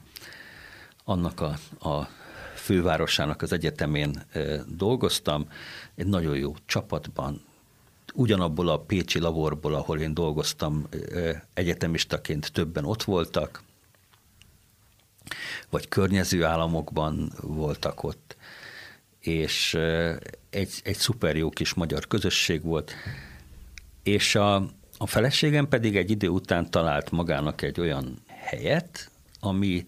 Annak 1.04 1.40
a, 1.40 1.58
a 1.88 2.08
fővárosának 2.54 3.42
az 3.42 3.52
egyetemén 3.52 4.22
dolgoztam, 4.66 5.48
egy 5.94 6.06
nagyon 6.06 6.36
jó 6.36 6.54
csapatban, 6.66 7.42
ugyanabból 8.14 8.68
a 8.68 8.78
Pécsi 8.78 9.18
laborból, 9.18 9.74
ahol 9.74 9.98
én 9.98 10.14
dolgoztam 10.14 10.88
egyetemistaként 11.54 12.52
többen 12.52 12.84
ott 12.84 13.02
voltak, 13.02 13.62
vagy 15.70 15.88
környező 15.88 16.44
államokban 16.44 17.32
voltak 17.40 18.02
ott, 18.02 18.36
és 19.20 19.74
egy, 20.50 20.80
egy 20.82 20.96
szuper 20.96 21.36
jó 21.36 21.50
kis 21.50 21.74
magyar 21.74 22.06
közösség 22.06 22.62
volt, 22.62 22.94
és 24.02 24.34
a, 24.34 24.54
a 24.98 25.06
feleségem 25.06 25.68
pedig 25.68 25.96
egy 25.96 26.10
idő 26.10 26.28
után 26.28 26.70
talált 26.70 27.10
magának 27.10 27.62
egy 27.62 27.80
olyan 27.80 28.22
helyet, 28.26 29.10
ami 29.40 29.86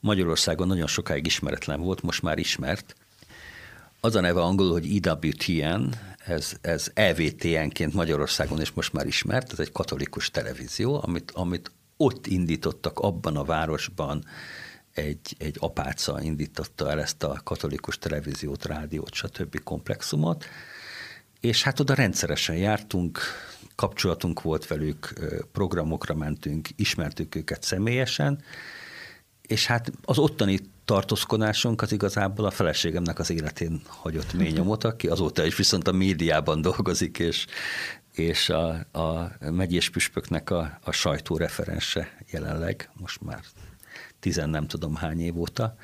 Magyarországon 0.00 0.66
nagyon 0.66 0.86
sokáig 0.86 1.26
ismeretlen 1.26 1.80
volt, 1.80 2.02
most 2.02 2.22
már 2.22 2.38
ismert. 2.38 2.96
Az 4.00 4.14
a 4.14 4.20
neve 4.20 4.40
angolul, 4.40 4.72
hogy 4.72 5.06
EWTN, 5.06 5.94
ez, 6.26 6.52
ez 6.60 6.90
EVTN-ként 6.94 7.94
Magyarországon 7.94 8.60
is 8.60 8.70
most 8.70 8.92
már 8.92 9.06
ismert, 9.06 9.52
ez 9.52 9.58
egy 9.58 9.72
katolikus 9.72 10.30
televízió, 10.30 11.00
amit, 11.02 11.30
amit 11.30 11.70
ott 11.96 12.26
indítottak 12.26 12.98
abban 12.98 13.36
a 13.36 13.44
városban, 13.44 14.24
egy, 14.92 15.34
egy 15.38 15.56
apáca 15.58 16.22
indította 16.22 16.90
el 16.90 17.00
ezt 17.00 17.22
a 17.22 17.40
katolikus 17.44 17.98
televíziót, 17.98 18.64
rádiót, 18.64 19.14
stb. 19.14 19.62
komplexumot, 19.62 20.44
és 21.40 21.62
hát 21.62 21.80
oda 21.80 21.94
rendszeresen 21.94 22.56
jártunk, 22.56 23.18
kapcsolatunk 23.74 24.42
volt 24.42 24.66
velük, 24.66 25.12
programokra 25.52 26.14
mentünk, 26.14 26.68
ismertük 26.76 27.34
őket 27.34 27.62
személyesen, 27.62 28.42
és 29.42 29.66
hát 29.66 29.92
az 30.04 30.18
ottani 30.18 30.58
tartózkodásunk 30.84 31.82
az 31.82 31.92
igazából 31.92 32.46
a 32.46 32.50
feleségemnek 32.50 33.18
az 33.18 33.30
életén 33.30 33.80
hagyott 33.86 34.32
mély 34.32 34.50
nyomot, 34.50 34.84
aki 34.84 35.08
azóta 35.08 35.46
is 35.46 35.56
viszont 35.56 35.88
a 35.88 35.92
médiában 35.92 36.60
dolgozik, 36.60 37.18
és, 37.18 37.46
és 38.18 38.48
a, 38.48 38.68
a 38.92 39.36
megyés 39.50 39.90
püspöknek 39.90 40.50
a, 40.50 40.78
a 40.84 40.92
sajtóreferense 40.92 42.16
jelenleg, 42.30 42.90
most 43.00 43.20
már 43.22 43.40
tizen 44.20 44.48
nem 44.48 44.66
tudom 44.66 44.94
hány 44.94 45.20
év 45.20 45.38
óta 45.38 45.76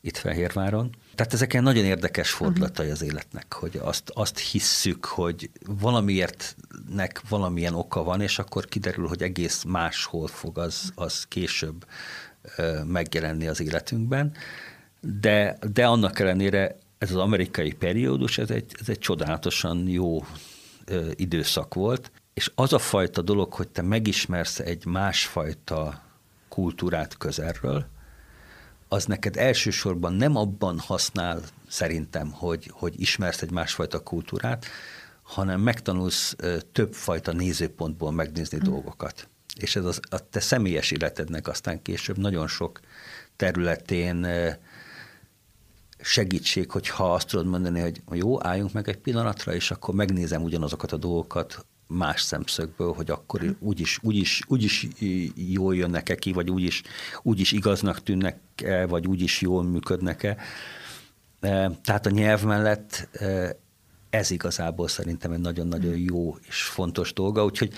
itt 0.00 0.16
Fehérváron. 0.16 0.94
Tehát 1.14 1.32
ezek 1.32 1.52
ilyen 1.52 1.64
nagyon 1.64 1.84
érdekes 1.84 2.30
fordulatai 2.30 2.90
az 2.90 3.02
életnek, 3.02 3.52
hogy 3.52 3.80
azt, 3.82 4.10
azt 4.14 4.38
hisszük, 4.38 5.04
hogy 5.04 5.50
valamiértnek 5.66 7.20
valamilyen 7.28 7.74
oka 7.74 8.02
van, 8.02 8.20
és 8.20 8.38
akkor 8.38 8.64
kiderül, 8.64 9.06
hogy 9.06 9.22
egész 9.22 9.62
máshol 9.62 10.26
fog 10.26 10.58
az, 10.58 10.92
az 10.94 11.24
később 11.28 11.86
megjelenni 12.84 13.46
az 13.46 13.60
életünkben, 13.60 14.32
de, 15.00 15.58
de 15.72 15.86
annak 15.86 16.18
ellenére 16.18 16.78
ez 16.98 17.10
az 17.10 17.16
amerikai 17.16 17.72
periódus, 17.72 18.38
ez 18.38 18.50
egy, 18.50 18.72
ez 18.80 18.88
egy 18.88 18.98
csodálatosan 18.98 19.88
jó 19.88 20.24
ö, 20.88 21.10
időszak 21.14 21.74
volt, 21.74 22.10
és 22.34 22.52
az 22.54 22.72
a 22.72 22.78
fajta 22.78 23.22
dolog, 23.22 23.52
hogy 23.52 23.68
te 23.68 23.82
megismersz 23.82 24.58
egy 24.58 24.86
másfajta 24.86 26.02
kultúrát 26.48 27.16
közelről, 27.16 27.86
az 28.88 29.04
neked 29.04 29.36
elsősorban 29.36 30.12
nem 30.12 30.36
abban 30.36 30.78
használ 30.78 31.40
szerintem, 31.68 32.30
hogy, 32.30 32.70
hogy 32.72 33.00
ismersz 33.00 33.42
egy 33.42 33.50
másfajta 33.50 34.02
kultúrát, 34.02 34.66
hanem 35.22 35.60
megtanulsz 35.60 36.36
többfajta 36.72 37.32
nézőpontból 37.32 38.12
megnézni 38.12 38.58
mm. 38.58 38.62
dolgokat 38.62 39.28
és 39.58 39.76
ez 39.76 39.84
az, 39.84 40.00
a 40.10 40.28
te 40.28 40.40
személyes 40.40 40.90
életednek 40.90 41.48
aztán 41.48 41.82
később 41.82 42.18
nagyon 42.18 42.46
sok 42.46 42.80
területén 43.36 44.26
segítség, 46.00 46.70
hogyha 46.70 47.12
azt 47.14 47.28
tudod 47.28 47.46
mondani, 47.46 47.80
hogy 47.80 48.00
jó, 48.12 48.44
álljunk 48.46 48.72
meg 48.72 48.88
egy 48.88 48.98
pillanatra, 48.98 49.54
és 49.54 49.70
akkor 49.70 49.94
megnézem 49.94 50.42
ugyanazokat 50.42 50.92
a 50.92 50.96
dolgokat 50.96 51.66
más 51.86 52.22
szemszögből, 52.22 52.92
hogy 52.92 53.10
akkor 53.10 53.40
hm. 53.40 53.50
úgyis, 53.58 53.98
úgyis, 54.02 54.42
úgyis 54.46 54.88
jól 55.34 55.76
jönnek-e 55.76 56.14
ki, 56.14 56.32
vagy 56.32 56.50
úgyis, 56.50 56.82
úgyis 57.22 57.52
igaznak 57.52 58.02
tűnnek-e, 58.02 58.86
vagy 58.86 59.06
úgyis 59.06 59.40
jól 59.40 59.62
működnek-e. 59.62 60.36
Tehát 61.82 62.06
a 62.06 62.10
nyelv 62.10 62.42
mellett 62.42 63.08
ez 64.10 64.30
igazából 64.30 64.88
szerintem 64.88 65.32
egy 65.32 65.40
nagyon-nagyon 65.40 65.96
jó 65.96 66.36
és 66.48 66.62
fontos 66.62 67.12
dolga, 67.12 67.44
úgyhogy 67.44 67.72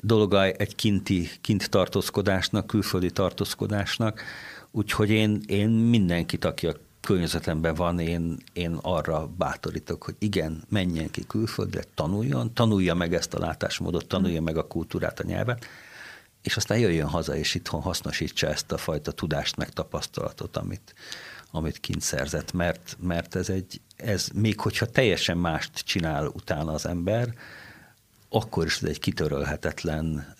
dolga 0.00 0.44
egy 0.44 0.74
kinti, 0.74 1.28
kint 1.40 1.70
tartózkodásnak, 1.70 2.66
külföldi 2.66 3.10
tartózkodásnak, 3.10 4.22
úgyhogy 4.70 5.10
én, 5.10 5.42
én 5.46 5.68
mindenkit, 5.68 6.44
aki 6.44 6.66
a 6.66 6.76
környezetemben 7.04 7.74
van, 7.74 7.98
én, 7.98 8.36
én 8.52 8.78
arra 8.82 9.26
bátorítok, 9.26 10.04
hogy 10.04 10.14
igen, 10.18 10.64
menjen 10.68 11.10
ki 11.10 11.26
külföldre, 11.26 11.82
tanuljon, 11.94 12.54
tanulja 12.54 12.94
meg 12.94 13.14
ezt 13.14 13.34
a 13.34 13.38
látásmódot, 13.38 14.06
tanulja 14.06 14.40
meg 14.40 14.56
a 14.56 14.66
kultúrát, 14.66 15.20
a 15.20 15.24
nyelvet, 15.24 15.66
és 16.42 16.56
aztán 16.56 16.78
jöjjön 16.78 17.08
haza, 17.08 17.36
és 17.36 17.54
itthon 17.54 17.80
hasznosítsa 17.80 18.48
ezt 18.48 18.72
a 18.72 18.78
fajta 18.78 19.12
tudást, 19.12 19.56
meg 19.56 19.68
tapasztalatot, 19.68 20.56
amit, 20.56 20.94
amit 21.50 21.80
kint 21.80 22.00
szerzett, 22.00 22.52
mert, 22.52 22.96
mert 23.00 23.34
ez 23.34 23.48
egy, 23.48 23.80
ez 23.96 24.28
még 24.34 24.60
hogyha 24.60 24.86
teljesen 24.86 25.38
mást 25.38 25.72
csinál 25.74 26.26
utána 26.26 26.72
az 26.72 26.86
ember, 26.86 27.34
akkor 28.28 28.66
is 28.66 28.76
ez 28.82 28.88
egy 28.88 28.98
kitörölhetetlen 28.98 30.34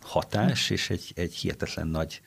hatás, 0.00 0.70
és 0.70 0.90
egy, 0.90 1.12
egy 1.14 1.34
hihetetlen 1.34 1.86
nagy 1.86 2.20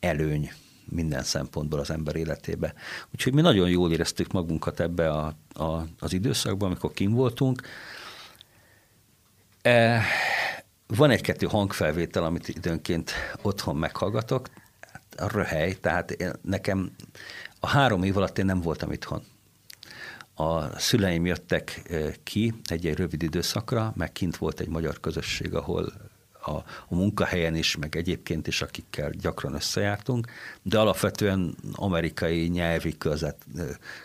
előny 0.00 0.52
minden 0.90 1.22
szempontból 1.22 1.78
az 1.78 1.90
ember 1.90 2.16
életébe. 2.16 2.74
Úgyhogy 3.12 3.34
mi 3.34 3.40
nagyon 3.40 3.68
jól 3.68 3.92
éreztük 3.92 4.32
magunkat 4.32 4.80
ebbe 4.80 5.10
a, 5.10 5.34
a, 5.52 5.84
az 5.98 6.12
időszakban, 6.12 6.68
amikor 6.68 6.92
kim 6.92 7.12
voltunk. 7.12 7.62
E, 9.62 10.02
van 10.86 11.10
egy-kettő 11.10 11.46
hangfelvétel, 11.46 12.24
amit 12.24 12.48
időnként 12.48 13.12
otthon 13.42 13.76
meghallgatok, 13.76 14.48
a 15.16 15.28
röhely, 15.28 15.74
tehát 15.74 16.10
én, 16.10 16.32
nekem 16.42 16.90
a 17.60 17.66
három 17.66 18.02
év 18.02 18.16
alatt 18.16 18.38
én 18.38 18.44
nem 18.44 18.60
voltam 18.60 18.92
itthon. 18.92 19.22
A 20.34 20.78
szüleim 20.78 21.26
jöttek 21.26 21.82
e, 21.90 22.14
ki 22.24 22.54
egy-egy 22.64 22.96
rövid 22.96 23.22
időszakra, 23.22 23.92
meg 23.96 24.12
kint 24.12 24.36
volt 24.36 24.60
egy 24.60 24.68
magyar 24.68 25.00
közösség, 25.00 25.54
ahol 25.54 25.92
a, 26.48 26.64
a 26.88 26.94
munkahelyen 26.94 27.54
is, 27.54 27.76
meg 27.76 27.96
egyébként 27.96 28.46
is, 28.46 28.62
akikkel 28.62 29.10
gyakran 29.10 29.54
összejártunk, 29.54 30.26
de 30.62 30.78
alapvetően 30.78 31.54
amerikai 31.72 32.46
nyelvi 32.46 32.98
közet, 32.98 33.36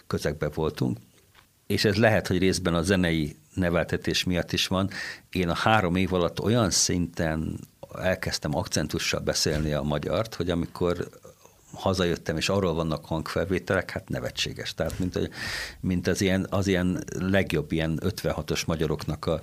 közegbe 0.08 0.50
voltunk, 0.50 0.98
és 1.68 1.86
ez 1.86 1.96
lehet, 1.96 2.28
hogy 2.28 2.38
részben 2.38 2.74
a 2.74 2.82
zenei 2.82 3.36
neveltetés 3.54 4.24
miatt 4.24 4.52
is 4.52 4.68
van. 4.68 4.90
Én 5.30 5.50
a 5.50 5.56
három 5.56 5.96
év 5.96 6.14
alatt 6.14 6.40
olyan 6.40 6.70
szinten 6.70 7.60
elkezdtem 8.02 8.56
akcentussal 8.56 9.20
beszélni 9.20 9.74
a 9.74 9.82
magyart, 9.82 10.36
hogy 10.36 10.50
amikor 10.50 11.10
hazajöttem, 11.74 12.38
és 12.38 12.50
arról 12.50 12.74
vannak 12.74 13.06
hangfelvételek, 13.06 13.89
hát 13.89 14.10
nevetséges. 14.10 14.74
Tehát, 14.74 15.00
mint, 15.00 15.30
mint 15.80 16.08
az, 16.08 16.22
ilyen, 16.22 16.48
az 16.50 16.68
ilyen 16.68 17.03
legjobb 17.20 17.72
ilyen 17.72 18.00
56-os 18.01 18.65
magyaroknak 18.65 19.25
a, 19.25 19.42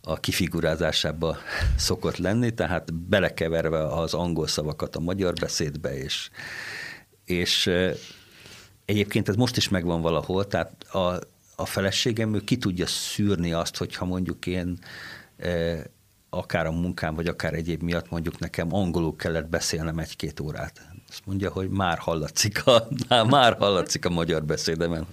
a 0.00 0.20
kifigurázásába 0.20 1.36
szokott 1.76 2.16
lenni, 2.16 2.54
tehát 2.54 2.94
belekeverve 2.94 3.86
az 3.86 4.14
angol 4.14 4.46
szavakat 4.46 4.96
a 4.96 5.00
magyar 5.00 5.34
beszédbe, 5.34 5.96
és, 5.96 6.30
és 7.24 7.70
egyébként 8.84 9.28
ez 9.28 9.34
most 9.34 9.56
is 9.56 9.68
megvan 9.68 10.00
valahol, 10.00 10.46
tehát 10.46 10.84
a, 10.84 11.18
a 11.56 11.66
feleségem 11.66 12.34
ő 12.34 12.40
ki 12.40 12.56
tudja 12.56 12.86
szűrni 12.86 13.52
azt, 13.52 13.76
hogyha 13.76 14.04
mondjuk 14.04 14.46
én 14.46 14.78
akár 16.30 16.66
a 16.66 16.70
munkám, 16.70 17.14
vagy 17.14 17.26
akár 17.26 17.54
egyéb 17.54 17.82
miatt 17.82 18.10
mondjuk 18.10 18.38
nekem 18.38 18.74
angolul 18.74 19.16
kellett 19.16 19.48
beszélnem 19.48 19.98
egy-két 19.98 20.40
órát. 20.40 20.91
Azt 21.12 21.22
mondja, 21.24 21.50
hogy 21.50 21.68
már 21.68 21.98
hallatszik 21.98 22.66
a, 22.66 22.88
már 23.36 23.56
hallatszik 23.58 24.04
a 24.04 24.10
magyar 24.10 24.44
beszédemen, 24.44 25.06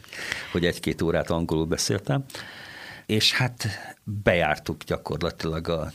hogy 0.51 0.65
egy-két 0.65 1.01
órát 1.01 1.29
angolul 1.29 1.65
beszéltem. 1.65 2.23
És 3.05 3.33
hát 3.33 3.67
bejártuk 4.03 4.83
gyakorlatilag 4.83 5.67
a, 5.67 5.91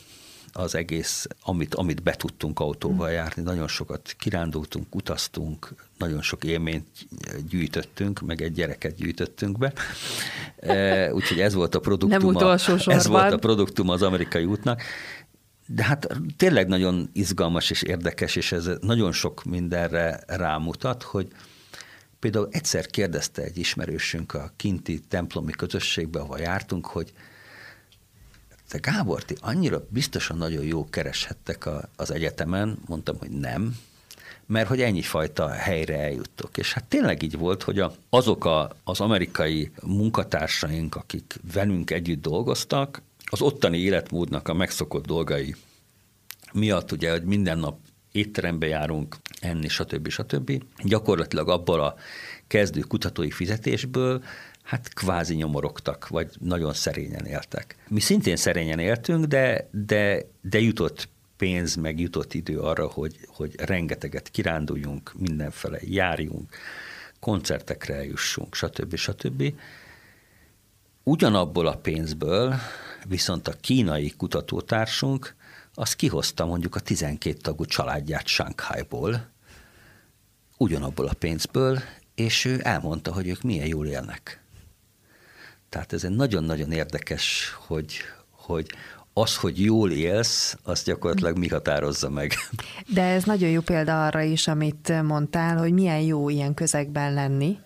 az 0.52 0.74
egész, 0.74 1.26
amit, 1.42 1.74
amit 1.74 2.02
be 2.02 2.12
tudtunk 2.12 2.60
autóval 2.60 3.10
járni. 3.10 3.42
Nagyon 3.42 3.68
sokat 3.68 4.14
kirándultunk, 4.18 4.94
utaztunk, 4.94 5.74
nagyon 5.98 6.22
sok 6.22 6.44
élményt 6.44 6.86
gyűjtöttünk, 7.48 8.20
meg 8.20 8.42
egy 8.42 8.52
gyereket 8.52 8.94
gyűjtöttünk 8.94 9.58
be. 9.58 9.72
E, 10.56 11.12
úgyhogy 11.14 11.40
ez 11.40 11.54
volt 11.54 11.74
a 11.74 11.80
produktum. 11.80 12.18
Nem 12.18 12.28
utolsó 12.28 12.76
sorban. 12.76 12.96
Ez 12.96 13.06
volt 13.06 13.32
a 13.32 13.38
produktum 13.38 13.88
az 13.88 14.02
amerikai 14.02 14.44
útnak. 14.44 14.82
De 15.66 15.84
hát 15.84 16.06
tényleg 16.36 16.68
nagyon 16.68 17.10
izgalmas 17.12 17.70
és 17.70 17.82
érdekes, 17.82 18.36
és 18.36 18.52
ez 18.52 18.70
nagyon 18.80 19.12
sok 19.12 19.44
mindenre 19.44 20.20
rámutat, 20.26 21.02
hogy 21.02 21.28
például 22.18 22.48
egyszer 22.50 22.86
kérdezte 22.86 23.42
egy 23.42 23.58
ismerősünk 23.58 24.34
a 24.34 24.52
kinti 24.56 25.00
templomi 25.00 25.52
közösségbe, 25.52 26.20
ahol 26.20 26.38
jártunk, 26.38 26.86
hogy 26.86 27.12
te 28.68 28.78
Gábor, 28.78 29.24
ti 29.24 29.36
annyira 29.40 29.86
biztosan 29.88 30.36
nagyon 30.36 30.64
jó 30.64 30.88
kereshettek 30.90 31.66
a, 31.66 31.88
az 31.96 32.10
egyetemen, 32.10 32.78
mondtam, 32.86 33.18
hogy 33.18 33.30
nem, 33.30 33.76
mert 34.46 34.68
hogy 34.68 34.80
ennyi 34.80 35.02
fajta 35.02 35.48
helyre 35.48 35.98
eljuttok. 35.98 36.56
És 36.56 36.72
hát 36.72 36.84
tényleg 36.84 37.22
így 37.22 37.38
volt, 37.38 37.62
hogy 37.62 37.78
a, 37.78 37.94
azok 38.08 38.44
a, 38.44 38.76
az 38.84 39.00
amerikai 39.00 39.70
munkatársaink, 39.82 40.94
akik 40.94 41.40
velünk 41.52 41.90
együtt 41.90 42.22
dolgoztak, 42.22 43.02
az 43.30 43.42
ottani 43.42 43.78
életmódnak 43.78 44.48
a 44.48 44.54
megszokott 44.54 45.06
dolgai 45.06 45.54
miatt 46.52 46.92
ugye, 46.92 47.10
hogy 47.10 47.24
minden 47.24 47.58
nap 47.58 47.78
étterembe 48.12 48.66
járunk 48.66 49.16
enni, 49.40 49.68
stb. 49.68 50.08
stb. 50.08 50.62
Gyakorlatilag 50.82 51.48
abból 51.48 51.80
a 51.80 51.94
kezdő 52.46 52.80
kutatói 52.80 53.30
fizetésből 53.30 54.24
hát 54.62 54.94
kvázi 54.94 55.34
nyomorogtak, 55.34 56.08
vagy 56.08 56.30
nagyon 56.40 56.72
szerényen 56.72 57.26
éltek. 57.26 57.76
Mi 57.88 58.00
szintén 58.00 58.36
szerényen 58.36 58.78
éltünk, 58.78 59.24
de, 59.24 59.68
de, 59.70 60.28
de 60.40 60.60
jutott 60.60 61.08
pénz, 61.36 61.74
meg 61.74 62.00
jutott 62.00 62.34
idő 62.34 62.58
arra, 62.58 62.86
hogy, 62.86 63.16
hogy 63.26 63.54
rengeteget 63.56 64.28
kiránduljunk, 64.28 65.12
mindenfele 65.18 65.78
járjunk, 65.82 66.56
koncertekre 67.20 67.94
eljussunk, 67.94 68.54
stb. 68.54 68.96
stb. 68.96 69.54
Ugyanabból 71.06 71.66
a 71.66 71.76
pénzből 71.76 72.54
viszont 73.06 73.48
a 73.48 73.52
kínai 73.60 74.10
kutatótársunk 74.10 75.34
az 75.74 75.94
kihozta 75.94 76.46
mondjuk 76.46 76.74
a 76.74 76.80
12 76.80 77.36
tagú 77.36 77.64
családját 77.64 78.26
Shanghaiból, 78.26 79.30
ugyanabból 80.56 81.06
a 81.06 81.14
pénzből, 81.18 81.78
és 82.14 82.44
ő 82.44 82.60
elmondta, 82.62 83.12
hogy 83.12 83.28
ők 83.28 83.42
milyen 83.42 83.66
jól 83.66 83.86
élnek. 83.86 84.42
Tehát 85.68 85.92
ez 85.92 86.04
egy 86.04 86.16
nagyon-nagyon 86.16 86.72
érdekes, 86.72 87.54
hogy, 87.66 87.96
hogy 88.30 88.66
az, 89.12 89.36
hogy 89.36 89.64
jól 89.64 89.90
élsz, 89.90 90.56
az 90.62 90.82
gyakorlatilag 90.82 91.38
mi 91.38 91.48
határozza 91.48 92.10
meg. 92.10 92.32
De 92.86 93.02
ez 93.02 93.24
nagyon 93.24 93.50
jó 93.50 93.60
példa 93.60 94.06
arra 94.06 94.20
is, 94.20 94.48
amit 94.48 95.02
mondtál, 95.02 95.56
hogy 95.56 95.72
milyen 95.72 96.00
jó 96.00 96.28
ilyen 96.28 96.54
közegben 96.54 97.12
lenni, 97.12 97.58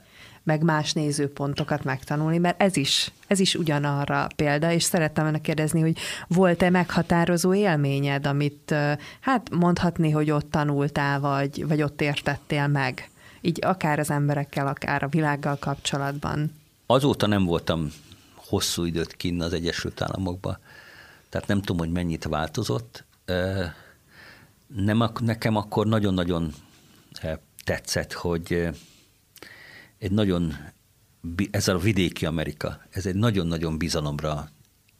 meg 0.48 0.62
más 0.62 0.92
nézőpontokat 0.92 1.84
megtanulni, 1.84 2.38
mert 2.38 2.62
ez 2.62 2.76
is, 2.76 3.12
ez 3.26 3.40
is 3.40 3.54
ugyanarra 3.54 4.26
példa, 4.37 4.72
és 4.72 4.82
szerettem 4.82 5.24
volna 5.24 5.40
kérdezni, 5.40 5.80
hogy 5.80 5.98
volt-e 6.28 6.70
meghatározó 6.70 7.54
élményed, 7.54 8.26
amit 8.26 8.74
hát 9.20 9.50
mondhatni, 9.50 10.11
hogy 10.11 10.30
ott 10.30 10.50
tanultál, 10.50 11.20
vagy, 11.20 11.66
vagy 11.66 11.82
ott 11.82 12.00
értettél 12.00 12.66
meg, 12.66 13.11
így 13.40 13.58
akár 13.64 13.98
az 13.98 14.11
emberekkel, 14.11 14.66
akár 14.66 15.02
a 15.02 15.08
világgal 15.08 15.56
kapcsolatban? 15.56 16.52
Azóta 16.87 17.26
nem 17.26 17.44
voltam 17.44 17.92
hosszú 18.34 18.84
időt 18.84 19.12
kinn 19.12 19.40
az 19.40 19.52
Egyesült 19.52 20.02
Államokban, 20.02 20.58
tehát 21.28 21.46
nem 21.46 21.61
tudom, 21.61 21.78
hogy 21.78 21.92
mennyit 21.92 22.24
változott. 22.24 23.04
Nem, 24.66 25.11
nekem 25.20 25.56
akkor 25.56 25.87
nagyon-nagyon 25.87 26.52
tetszett, 27.64 28.12
hogy 28.12 28.68
egy 29.98 30.11
nagyon, 30.11 30.56
ez 31.50 31.68
a 31.68 31.78
vidéki 31.78 32.26
Amerika, 32.26 32.80
ez 32.90 33.06
egy 33.06 33.14
nagyon-nagyon 33.14 33.78
bizalomra 33.78 34.50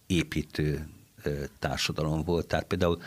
építő 0.07 0.89
társadalom 1.59 2.23
volt. 2.25 2.47
Tehát 2.47 2.67
például 2.67 3.01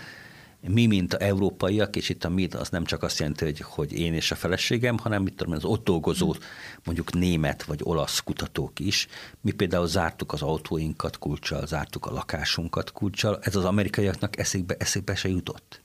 mi, 0.67 0.86
mint 0.86 1.13
a 1.13 1.21
európaiak, 1.21 1.95
és 1.95 2.10
itt 2.10 2.23
a 2.23 2.30
mi, 2.30 2.47
az 2.47 2.69
nem 2.69 2.84
csak 2.84 3.04
azt 3.04 3.19
jelenti, 3.19 3.45
hogy, 3.45 3.62
hogy 3.62 3.93
én 3.93 4.13
és 4.13 4.32
a 4.32 4.36
feleségem, 4.36 4.97
hanem 4.97 5.23
mit 5.23 5.36
tudom, 5.36 5.54
az 5.54 5.65
ott 5.65 5.84
dolgozó, 5.84 6.36
mondjuk 6.84 7.13
német 7.13 7.63
vagy 7.63 7.80
olasz 7.84 8.19
kutatók 8.19 8.80
is. 8.80 9.08
Mi 9.41 9.51
például 9.51 9.88
zártuk 9.88 10.34
az 10.34 10.41
autóinkat 10.41 11.17
kulcsal, 11.17 11.67
zártuk 11.67 12.06
a 12.06 12.12
lakásunkat 12.12 12.91
kulcsal. 12.91 13.39
Ez 13.41 13.56
az 13.56 13.65
amerikaiaknak 13.65 14.38
eszébe, 14.38 14.75
eszébe 14.80 15.15
se 15.15 15.30
jutott 15.30 15.82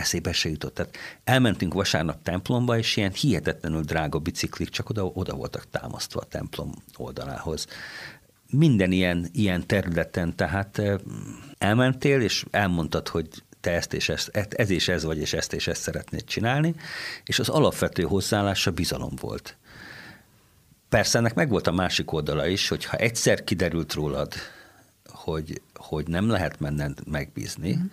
eszébe 0.00 0.32
se 0.32 0.48
jutott. 0.48 0.74
Tehát 0.74 0.96
elmentünk 1.24 1.74
vasárnap 1.74 2.22
templomba, 2.22 2.78
és 2.78 2.96
ilyen 2.96 3.12
hihetetlenül 3.12 3.82
drága 3.82 4.18
biciklik 4.18 4.68
csak 4.68 4.88
oda, 4.88 5.04
oda 5.04 5.34
voltak 5.34 5.70
támasztva 5.70 6.20
a 6.20 6.24
templom 6.24 6.74
oldalához. 6.96 7.66
Minden 8.50 8.92
ilyen, 8.92 9.28
ilyen 9.32 9.66
területen, 9.66 10.36
tehát 10.36 10.82
elmentél, 11.58 12.20
és 12.20 12.44
elmondtad, 12.50 13.08
hogy 13.08 13.28
te 13.60 13.70
ezt 13.70 13.92
és 13.92 14.08
ezt, 14.08 14.30
ez 14.32 14.70
és 14.70 14.88
ez 14.88 15.04
vagy, 15.04 15.18
és 15.18 15.32
ezt 15.32 15.52
és 15.52 15.66
ezt 15.66 15.82
szeretnéd 15.82 16.24
csinálni, 16.24 16.74
és 17.24 17.38
az 17.38 17.48
alapvető 17.48 18.02
hozzáállása 18.02 18.70
bizalom 18.70 19.12
volt. 19.20 19.56
Persze 20.88 21.18
ennek 21.18 21.34
meg 21.34 21.48
volt 21.48 21.66
a 21.66 21.72
másik 21.72 22.12
oldala 22.12 22.46
is, 22.46 22.68
hogy 22.68 22.84
ha 22.84 22.96
egyszer 22.96 23.44
kiderült 23.44 23.92
rólad, 23.92 24.32
hogy, 25.08 25.62
hogy 25.74 26.06
nem 26.06 26.28
lehet 26.28 26.60
menned 26.60 26.98
megbízni, 27.06 27.76
mm 27.76 27.84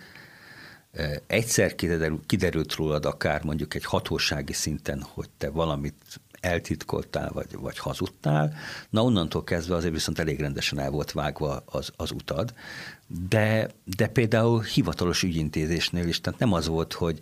egyszer 1.26 1.74
kiderült, 1.74 2.26
kiderült 2.26 2.74
rólad 2.74 3.04
akár 3.04 3.44
mondjuk 3.44 3.74
egy 3.74 3.84
hatósági 3.84 4.52
szinten, 4.52 5.02
hogy 5.14 5.28
te 5.38 5.50
valamit 5.50 6.20
eltitkoltál, 6.40 7.30
vagy, 7.32 7.56
vagy 7.56 7.78
hazudtál, 7.78 8.54
na 8.90 9.02
onnantól 9.02 9.44
kezdve 9.44 9.74
azért 9.74 9.92
viszont 9.92 10.18
elég 10.18 10.40
rendesen 10.40 10.78
el 10.78 10.90
volt 10.90 11.12
vágva 11.12 11.62
az, 11.66 11.92
az 11.96 12.10
utad, 12.10 12.54
de, 13.28 13.70
de 13.96 14.06
például 14.06 14.62
hivatalos 14.62 15.22
ügyintézésnél 15.22 16.08
is, 16.08 16.20
tehát 16.20 16.38
nem 16.38 16.52
az 16.52 16.66
volt, 16.66 16.92
hogy, 16.92 17.18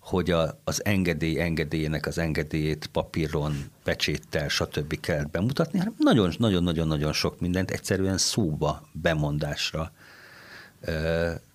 hogy 0.00 0.30
a, 0.30 0.60
az 0.64 0.84
engedély 0.84 1.40
engedélyének 1.40 2.06
az 2.06 2.18
engedélyét 2.18 2.86
papíron, 2.86 3.56
pecséttel, 3.84 4.48
stb. 4.48 5.00
kellett 5.00 5.30
bemutatni, 5.30 5.78
hanem 5.78 5.94
nagyon-nagyon-nagyon 5.98 7.12
sok 7.12 7.40
mindent 7.40 7.70
egyszerűen 7.70 8.18
szóba, 8.18 8.88
bemondásra 8.92 9.92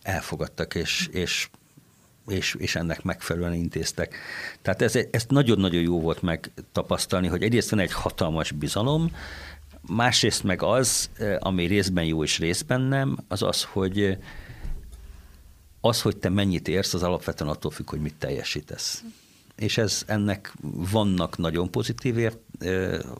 elfogadtak, 0.05 0.75
és, 0.75 1.07
és 1.11 1.49
és, 2.27 2.55
és 2.57 2.75
ennek 2.75 3.03
megfelelően 3.03 3.53
intéztek. 3.53 4.15
Tehát 4.61 4.81
ez, 4.81 4.95
ezt 5.11 5.29
nagyon-nagyon 5.29 5.81
jó 5.81 6.01
volt 6.01 6.21
megtapasztalni, 6.21 7.27
hogy 7.27 7.43
egyrészt 7.43 7.69
van 7.69 7.79
egy 7.79 7.91
hatalmas 7.91 8.51
bizalom, 8.51 9.11
másrészt 9.87 10.43
meg 10.43 10.61
az, 10.61 11.09
ami 11.39 11.65
részben 11.65 12.03
jó 12.03 12.23
és 12.23 12.39
részben 12.39 12.81
nem, 12.81 13.17
az 13.27 13.41
az, 13.41 13.63
hogy 13.63 14.17
az, 15.81 16.01
hogy 16.01 16.17
te 16.17 16.29
mennyit 16.29 16.67
érsz, 16.67 16.93
az 16.93 17.03
alapvetően 17.03 17.49
attól 17.49 17.71
függ, 17.71 17.89
hogy 17.89 18.01
mit 18.01 18.15
teljesítesz. 18.15 19.03
És 19.55 19.77
ez 19.77 20.03
ennek 20.07 20.53
vannak 20.91 21.37
nagyon 21.37 21.71
pozitív 21.71 22.17
ért, 22.17 22.37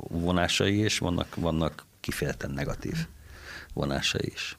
vonásai, 0.08 0.78
és 0.78 0.98
vannak, 0.98 1.36
vannak 1.36 1.86
kifejezetten 2.00 2.52
negatív 2.52 2.96
vonásai 3.74 4.32
is. 4.34 4.58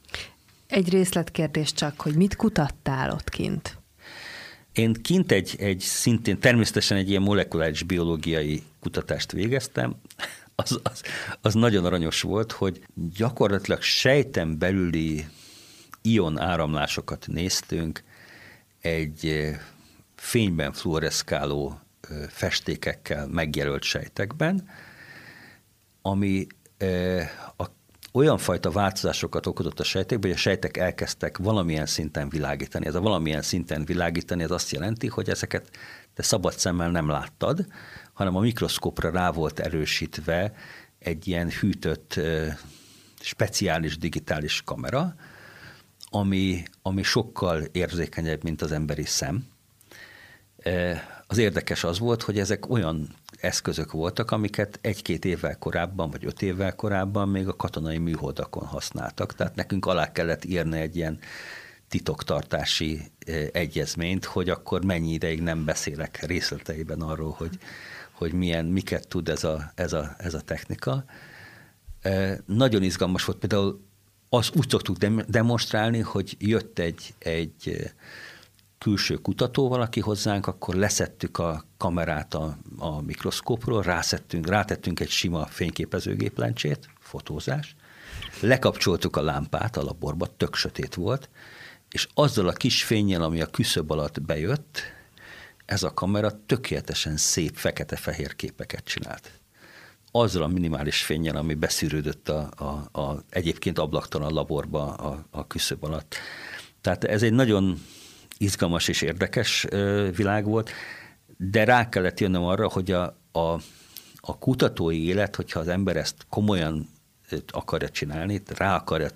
Egy 0.69 0.89
részletkérdés 0.89 1.73
csak, 1.73 2.01
hogy 2.01 2.15
mit 2.15 2.37
kutattál 2.37 3.11
ott 3.11 3.29
kint? 3.29 3.79
Én 4.73 4.93
kint 4.93 5.33
egy, 5.33 5.57
egy 5.59 5.81
szintén 5.81 6.39
természetesen 6.39 6.97
egy 6.97 7.11
ilyen 7.11 7.23
molekuláris 7.23 7.83
biológiai 7.83 8.63
kutatást 8.81 9.33
végeztem, 9.33 9.97
az, 10.55 10.81
az, 10.83 11.03
az 11.41 11.55
nagyon 11.55 11.85
aranyos 11.85 12.21
volt, 12.21 12.53
hogy 12.53 12.81
gyakorlatilag 13.17 13.83
sejten 13.83 14.59
belüli 14.59 15.27
ion 16.03 16.39
áramlásokat 16.39 17.27
néztünk 17.27 18.03
egy 18.81 19.51
fényben 20.15 20.73
fluoreszkáló 20.73 21.81
festékekkel 22.29 23.27
megjelölt 23.27 23.83
sejtekben, 23.83 24.69
ami 26.03 26.47
a 27.57 27.67
olyan 28.17 28.39
fajta 28.39 28.71
változásokat 28.71 29.47
okozott 29.47 29.81
a 29.81 29.85
sejtekben, 29.85 30.31
hogy 30.31 30.39
a 30.39 30.43
sejtek 30.43 30.77
elkezdtek 30.77 31.39
valamilyen 31.39 31.87
szinten 31.87 32.29
világítani. 32.29 32.87
Ez 32.87 32.95
a 32.95 33.01
valamilyen 33.01 33.43
szinten 33.43 33.85
világítani, 33.85 34.43
ez 34.43 34.51
azt 34.51 34.71
jelenti, 34.71 35.07
hogy 35.07 35.29
ezeket 35.29 35.71
te 36.15 36.23
szabad 36.23 36.53
szemmel 36.53 36.91
nem 36.91 37.09
láttad, 37.09 37.67
hanem 38.13 38.37
a 38.37 38.41
mikroszkópra 38.41 39.11
rá 39.11 39.31
volt 39.31 39.61
erősítve 39.61 40.53
egy 40.99 41.29
ilyen 41.29 41.51
hűtött, 41.51 42.21
speciális 43.21 43.99
digitális 43.99 44.63
kamera, 44.65 45.15
ami, 46.11 46.63
ami 46.83 47.03
sokkal 47.03 47.63
érzékenyebb, 47.73 48.43
mint 48.43 48.63
az 48.63 48.73
emberi 48.73 49.05
szem. 49.05 49.45
Az 51.27 51.39
érdekes 51.39 51.85
az 51.85 51.99
volt, 51.99 52.23
hogy 52.23 52.39
ezek 52.39 52.71
olyan 52.71 53.15
eszközök 53.41 53.93
voltak, 53.93 54.31
amiket 54.31 54.79
egy-két 54.83 55.25
évvel 55.25 55.59
korábban, 55.59 56.11
vagy 56.11 56.25
öt 56.25 56.43
évvel 56.43 56.75
korábban 56.75 57.29
még 57.29 57.49
a 57.49 57.57
katonai 57.57 57.99
műholdakon 57.99 58.67
használtak. 58.67 59.35
Tehát 59.35 59.55
nekünk 59.55 59.87
alá 59.87 60.13
kellett 60.13 60.45
írni 60.45 60.79
egy 60.79 60.97
ilyen 60.97 61.19
titoktartási 61.89 63.03
egyezményt, 63.53 64.25
hogy 64.25 64.49
akkor 64.49 64.85
mennyi 64.85 65.13
ideig 65.13 65.43
nem 65.43 65.65
beszélek 65.65 66.27
részleteiben 66.27 67.01
arról, 67.01 67.31
hogy, 67.31 67.59
hogy 68.13 68.33
milyen, 68.33 68.65
miket 68.65 69.09
tud 69.09 69.29
ez 69.29 69.45
a, 69.45 69.73
ez 69.75 69.93
a, 69.93 70.15
ez 70.19 70.35
a 70.35 70.41
technika. 70.41 71.05
Nagyon 72.47 72.83
izgalmas 72.83 73.25
volt 73.25 73.39
például 73.39 73.85
azt 74.29 74.57
úgy 74.57 74.69
szoktuk 74.71 74.97
demonstrálni, 75.27 76.01
hogy 76.01 76.37
jött 76.39 76.79
egy, 76.79 77.15
egy 77.19 77.93
külső 78.87 79.15
kutató 79.15 79.69
valaki 79.69 80.01
hozzánk, 80.01 80.47
akkor 80.47 80.75
leszettük 80.75 81.39
a 81.39 81.65
kamerát 81.77 82.35
a, 82.35 82.59
a 82.79 83.01
mikroszkópról, 83.01 83.83
rászettünk, 83.83 84.49
rátettünk 84.49 85.01
egy 85.01 85.09
sima 85.09 85.47
fényképezőgéplencsét, 85.47 86.89
fotózás, 86.99 87.77
lekapcsoltuk 88.41 89.17
a 89.17 89.23
lámpát 89.23 89.77
a 89.77 89.83
laborba, 89.83 90.27
tök 90.37 90.55
sötét 90.55 90.95
volt, 90.95 91.29
és 91.91 92.09
azzal 92.15 92.49
a 92.49 92.53
kis 92.53 92.85
fényjel, 92.85 93.23
ami 93.23 93.41
a 93.41 93.47
küszöb 93.47 93.91
alatt 93.91 94.23
bejött, 94.23 94.83
ez 95.65 95.83
a 95.83 95.95
kamera 95.95 96.45
tökéletesen 96.47 97.17
szép 97.17 97.57
fekete-fehér 97.57 98.37
képeket 98.37 98.85
csinált. 98.85 99.31
Azzal 100.11 100.43
a 100.43 100.47
minimális 100.47 101.03
fényjel, 101.03 101.37
ami 101.37 101.55
beszűrődött 101.55 102.29
a, 102.29 102.51
a, 102.57 103.01
a 103.01 103.25
egyébként 103.31 103.79
ablaktalan 103.79 104.33
laborba 104.33 104.95
a, 104.95 105.27
a 105.31 105.47
küszöb 105.47 105.85
alatt. 105.85 106.15
Tehát 106.81 107.05
ez 107.05 107.23
egy 107.23 107.33
nagyon 107.33 107.81
izgalmas 108.39 108.89
és 108.89 109.03
érdekes 109.03 109.67
világ 110.17 110.45
volt, 110.45 110.71
de 111.37 111.65
rá 111.65 111.89
kellett 111.89 112.21
jönnöm 112.21 112.45
arra, 112.45 112.69
hogy 112.69 112.91
a, 112.91 113.19
a, 113.33 113.61
a 114.17 114.39
kutatói 114.39 115.07
élet, 115.07 115.37
hogyha 115.37 115.61
az 115.61 115.69
ember 115.69 115.97
ezt 115.97 116.27
komolyan 116.29 116.89
akarja 117.51 117.89
csinálni, 117.89 118.43
rá 118.57 118.77
akarja 118.77 119.09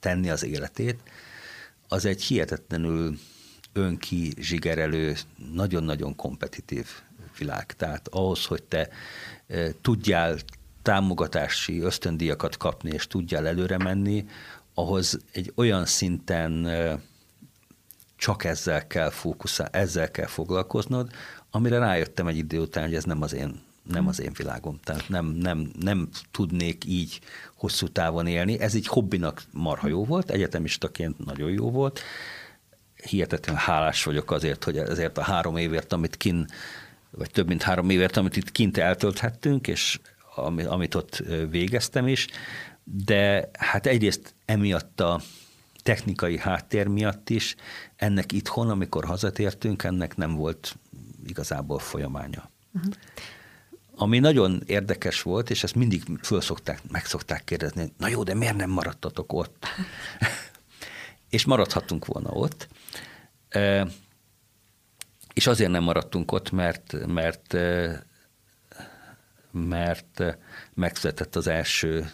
tenni 0.00 0.30
az 0.30 0.44
életét, 0.44 1.00
az 1.88 2.04
egy 2.04 2.22
hihetetlenül 2.22 3.18
önki, 3.72 4.32
zsigerelő, 4.40 5.16
nagyon-nagyon 5.52 6.16
kompetitív 6.16 6.86
világ. 7.38 7.72
Tehát 7.76 8.08
ahhoz, 8.08 8.44
hogy 8.44 8.62
te 8.62 8.88
tudjál 9.80 10.38
támogatási 10.82 11.80
ösztöndíjakat 11.80 12.56
kapni, 12.56 12.90
és 12.90 13.06
tudjál 13.06 13.46
előre 13.46 13.78
menni, 13.78 14.26
ahhoz 14.74 15.18
egy 15.32 15.52
olyan 15.54 15.86
szinten 15.86 16.68
csak 18.24 18.44
ezzel 18.44 18.86
kell 18.86 19.10
fókuszál, 19.10 19.68
ezzel 19.72 20.10
kell 20.10 20.26
foglalkoznod, 20.26 21.10
amire 21.50 21.78
rájöttem 21.78 22.26
egy 22.26 22.36
idő 22.36 22.60
után, 22.60 22.84
hogy 22.84 22.94
ez 22.94 23.04
nem 23.04 23.22
az 23.22 23.34
én, 23.34 23.60
nem 23.82 24.06
az 24.06 24.20
én 24.20 24.32
világom. 24.36 24.80
Tehát 24.84 25.08
nem, 25.08 25.26
nem, 25.26 25.70
nem 25.80 26.08
tudnék 26.30 26.84
így 26.84 27.20
hosszú 27.54 27.88
távon 27.88 28.26
élni. 28.26 28.60
Ez 28.60 28.74
egy 28.74 28.86
hobbinak 28.86 29.42
marha 29.52 29.88
jó 29.88 30.04
volt, 30.04 30.30
egyetemistaként 30.30 31.24
nagyon 31.24 31.50
jó 31.50 31.70
volt. 31.70 32.00
Hihetetlenül 33.10 33.60
hálás 33.60 34.04
vagyok 34.04 34.30
azért, 34.30 34.64
hogy 34.64 34.76
ezért 34.76 35.18
a 35.18 35.22
három 35.22 35.56
évért, 35.56 35.92
amit 35.92 36.16
kin, 36.16 36.46
vagy 37.10 37.30
több 37.30 37.46
mint 37.46 37.62
három 37.62 37.90
évért, 37.90 38.16
amit 38.16 38.36
itt 38.36 38.52
kint 38.52 38.76
eltölthettünk, 38.76 39.66
és 39.68 40.00
amit 40.66 40.94
ott 40.94 41.22
végeztem 41.50 42.08
is, 42.08 42.26
de 42.84 43.50
hát 43.58 43.86
egyrészt 43.86 44.34
emiatt 44.44 45.00
a 45.00 45.20
technikai 45.84 46.38
háttér 46.38 46.86
miatt 46.86 47.30
is 47.30 47.54
ennek 47.96 48.32
itthon, 48.32 48.70
amikor 48.70 49.04
hazatértünk, 49.04 49.82
ennek 49.82 50.16
nem 50.16 50.34
volt 50.34 50.76
igazából 51.26 51.78
folyamánya. 51.78 52.50
Uh-huh. 52.74 52.92
Ami 53.96 54.18
nagyon 54.18 54.62
érdekes 54.66 55.22
volt, 55.22 55.50
és 55.50 55.62
ezt 55.62 55.74
mindig 55.74 56.02
föl 56.22 56.40
szokták, 56.40 56.80
meg 56.90 57.04
szokták 57.04 57.44
kérdezni, 57.44 57.92
na 57.98 58.08
jó, 58.08 58.22
de 58.22 58.34
miért 58.34 58.56
nem 58.56 58.70
maradtatok 58.70 59.32
ott? 59.32 59.66
és 61.34 61.44
maradhattunk 61.44 62.06
volna 62.06 62.30
ott. 62.30 62.68
És 65.34 65.46
azért 65.46 65.70
nem 65.70 65.82
maradtunk 65.82 66.32
ott, 66.32 66.50
mert, 66.50 67.06
mert, 67.06 67.56
mert 69.50 70.22
megszületett 70.74 71.36
az 71.36 71.46
első 71.46 72.10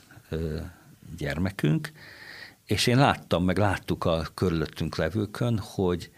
gyermekünk, 1.17 1.93
és 2.71 2.87
én 2.87 2.97
láttam, 2.97 3.45
meg 3.45 3.59
láttuk 3.59 4.05
a 4.05 4.27
körülöttünk 4.35 4.97
levőkön, 4.97 5.59
hogy 5.59 6.11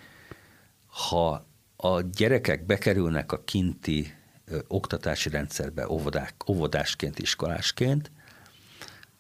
ha 0.87 1.47
a 1.77 2.01
gyerekek 2.01 2.67
bekerülnek 2.67 3.33
a 3.33 3.45
kinti 3.45 4.15
oktatási 4.67 5.29
rendszerbe 5.29 5.89
óvodák, 5.89 6.35
óvodásként, 6.49 7.19
iskolásként, 7.19 8.11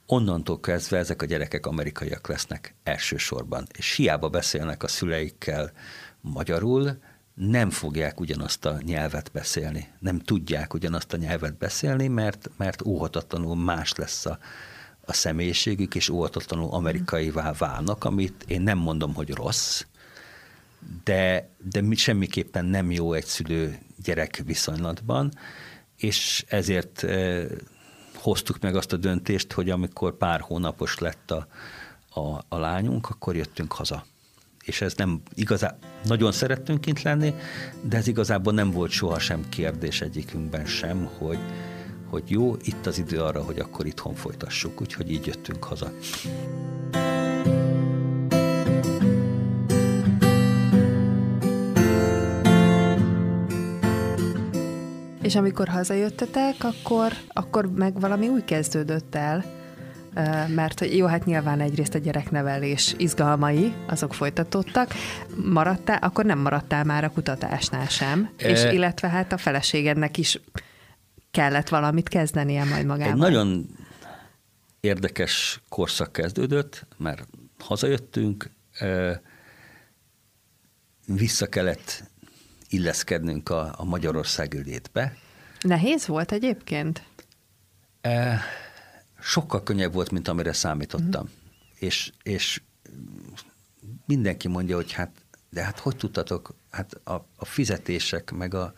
onnantól 0.06 0.60
kezdve 0.60 0.98
ezek 0.98 1.22
a 1.22 1.26
gyerekek 1.26 1.66
amerikaiak 1.66 2.28
lesznek 2.28 2.74
elsősorban. 2.82 3.66
És 3.78 3.94
hiába 3.94 4.28
beszélnek 4.28 4.82
a 4.82 4.88
szüleikkel 4.88 5.72
magyarul, 6.20 6.98
nem 7.34 7.70
fogják 7.70 8.20
ugyanazt 8.20 8.64
a 8.64 8.78
nyelvet 8.82 9.30
beszélni, 9.32 9.88
nem 9.98 10.18
tudják 10.18 10.74
ugyanazt 10.74 11.12
a 11.12 11.16
nyelvet 11.16 11.58
beszélni, 11.58 12.08
mert, 12.08 12.50
mert 12.56 12.86
óhatatlanul 12.86 13.56
más 13.56 13.94
lesz 13.94 14.26
a, 14.26 14.38
a 15.04 15.12
személyiségük, 15.12 15.94
és 15.94 16.08
óvatatlanul 16.08 16.70
amerikaivá 16.70 17.52
válnak, 17.52 18.04
amit 18.04 18.44
én 18.46 18.60
nem 18.62 18.78
mondom, 18.78 19.14
hogy 19.14 19.30
rossz, 19.30 19.84
de, 21.04 21.48
de 21.70 21.82
semmiképpen 21.94 22.64
nem 22.64 22.90
jó 22.90 23.12
egy 23.12 23.24
szülő-gyerek 23.24 24.42
viszonylatban, 24.46 25.32
és 25.96 26.44
ezért 26.48 27.02
e, 27.02 27.44
hoztuk 28.14 28.60
meg 28.60 28.76
azt 28.76 28.92
a 28.92 28.96
döntést, 28.96 29.52
hogy 29.52 29.70
amikor 29.70 30.16
pár 30.16 30.40
hónapos 30.40 30.98
lett 30.98 31.30
a, 31.30 31.46
a, 32.20 32.44
a 32.48 32.56
lányunk, 32.56 33.08
akkor 33.08 33.36
jöttünk 33.36 33.72
haza. 33.72 34.04
És 34.64 34.80
ez 34.80 34.94
nem 34.94 35.22
igazán, 35.34 35.78
nagyon 36.04 36.32
szerettünk 36.32 36.80
kint 36.80 37.02
lenni, 37.02 37.34
de 37.80 37.96
ez 37.96 38.06
igazából 38.06 38.52
nem 38.52 38.70
volt 38.70 38.90
sohasem 38.90 39.48
kérdés 39.48 40.00
egyikünkben 40.00 40.66
sem, 40.66 41.10
hogy, 41.18 41.38
hogy 42.12 42.30
jó, 42.30 42.56
itt 42.62 42.86
az 42.86 42.98
idő 42.98 43.20
arra, 43.20 43.42
hogy 43.42 43.58
akkor 43.58 43.86
itthon 43.86 44.14
folytassuk, 44.14 44.80
úgyhogy 44.80 45.10
így 45.10 45.26
jöttünk 45.26 45.64
haza. 45.64 45.92
És 55.22 55.36
amikor 55.36 55.68
hazajöttetek, 55.68 56.54
akkor, 56.58 57.12
akkor 57.28 57.70
meg 57.70 58.00
valami 58.00 58.28
új 58.28 58.44
kezdődött 58.44 59.14
el, 59.14 59.44
mert 60.54 60.84
jó, 60.94 61.06
hát 61.06 61.24
nyilván 61.24 61.60
egyrészt 61.60 61.94
a 61.94 61.98
gyereknevelés 61.98 62.94
izgalmai, 62.98 63.74
azok 63.86 64.14
folytatódtak, 64.14 64.94
maradtál, 65.44 65.98
akkor 66.00 66.24
nem 66.24 66.38
maradtál 66.38 66.84
már 66.84 67.04
a 67.04 67.10
kutatásnál 67.10 67.86
sem, 67.86 68.30
e... 68.36 68.48
és 68.48 68.64
illetve 68.64 69.08
hát 69.08 69.32
a 69.32 69.36
feleségednek 69.36 70.18
is 70.18 70.40
kellett 71.32 71.68
valamit 71.68 72.08
kezdenie 72.08 72.64
majd 72.64 72.86
magával. 72.86 73.12
Egy 73.12 73.18
nagyon 73.18 73.76
érdekes 74.80 75.60
korszak 75.68 76.12
kezdődött, 76.12 76.86
mert 76.96 77.28
hazajöttünk, 77.58 78.50
vissza 81.06 81.46
kellett 81.46 82.04
illeszkednünk 82.68 83.48
a, 83.48 83.74
a 83.76 83.84
Magyarországi 83.84 84.58
létbe. 84.58 85.16
Nehéz 85.60 86.06
volt 86.06 86.32
egyébként? 86.32 87.02
Sokkal 89.20 89.62
könnyebb 89.62 89.92
volt, 89.92 90.10
mint 90.10 90.28
amire 90.28 90.52
számítottam. 90.52 91.24
Mm. 91.24 91.28
És, 91.78 92.12
és 92.22 92.62
mindenki 94.06 94.48
mondja, 94.48 94.76
hogy 94.76 94.92
hát, 94.92 95.10
de 95.50 95.62
hát 95.62 95.78
hogy 95.78 95.96
tudtatok, 95.96 96.54
hát 96.70 96.94
a, 97.04 97.12
a 97.36 97.44
fizetések, 97.44 98.30
meg 98.30 98.54
a, 98.54 98.74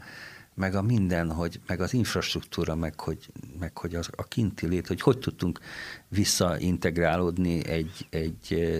meg 0.55 0.75
a 0.75 0.83
minden, 0.83 1.33
hogy, 1.33 1.61
meg 1.67 1.81
az 1.81 1.93
infrastruktúra, 1.93 2.75
meg 2.75 3.01
hogy, 3.01 3.33
meg 3.59 3.79
hogy 3.79 3.95
az, 3.95 4.09
a 4.17 4.25
kinti 4.25 4.67
lét, 4.67 4.87
hogy 4.87 5.01
hogy 5.01 5.19
tudtunk 5.19 5.61
visszaintegrálódni 6.09 7.67
egy, 7.67 8.07
egy 8.11 8.79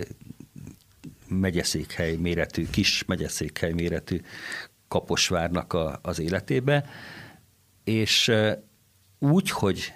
megyeszékhely 1.27 2.15
méretű, 2.15 2.69
kis 2.69 3.05
megyeszékhely 3.05 3.71
méretű 3.71 4.21
Kaposvárnak 4.87 5.73
a, 5.73 5.99
az 6.01 6.19
életébe, 6.19 6.89
és 7.83 8.31
úgy, 9.19 9.49
hogy 9.49 9.93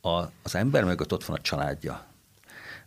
a, 0.00 0.22
az 0.42 0.54
ember 0.54 0.84
mögött 0.84 1.12
ott 1.12 1.24
van 1.24 1.36
a 1.36 1.42
családja, 1.42 2.06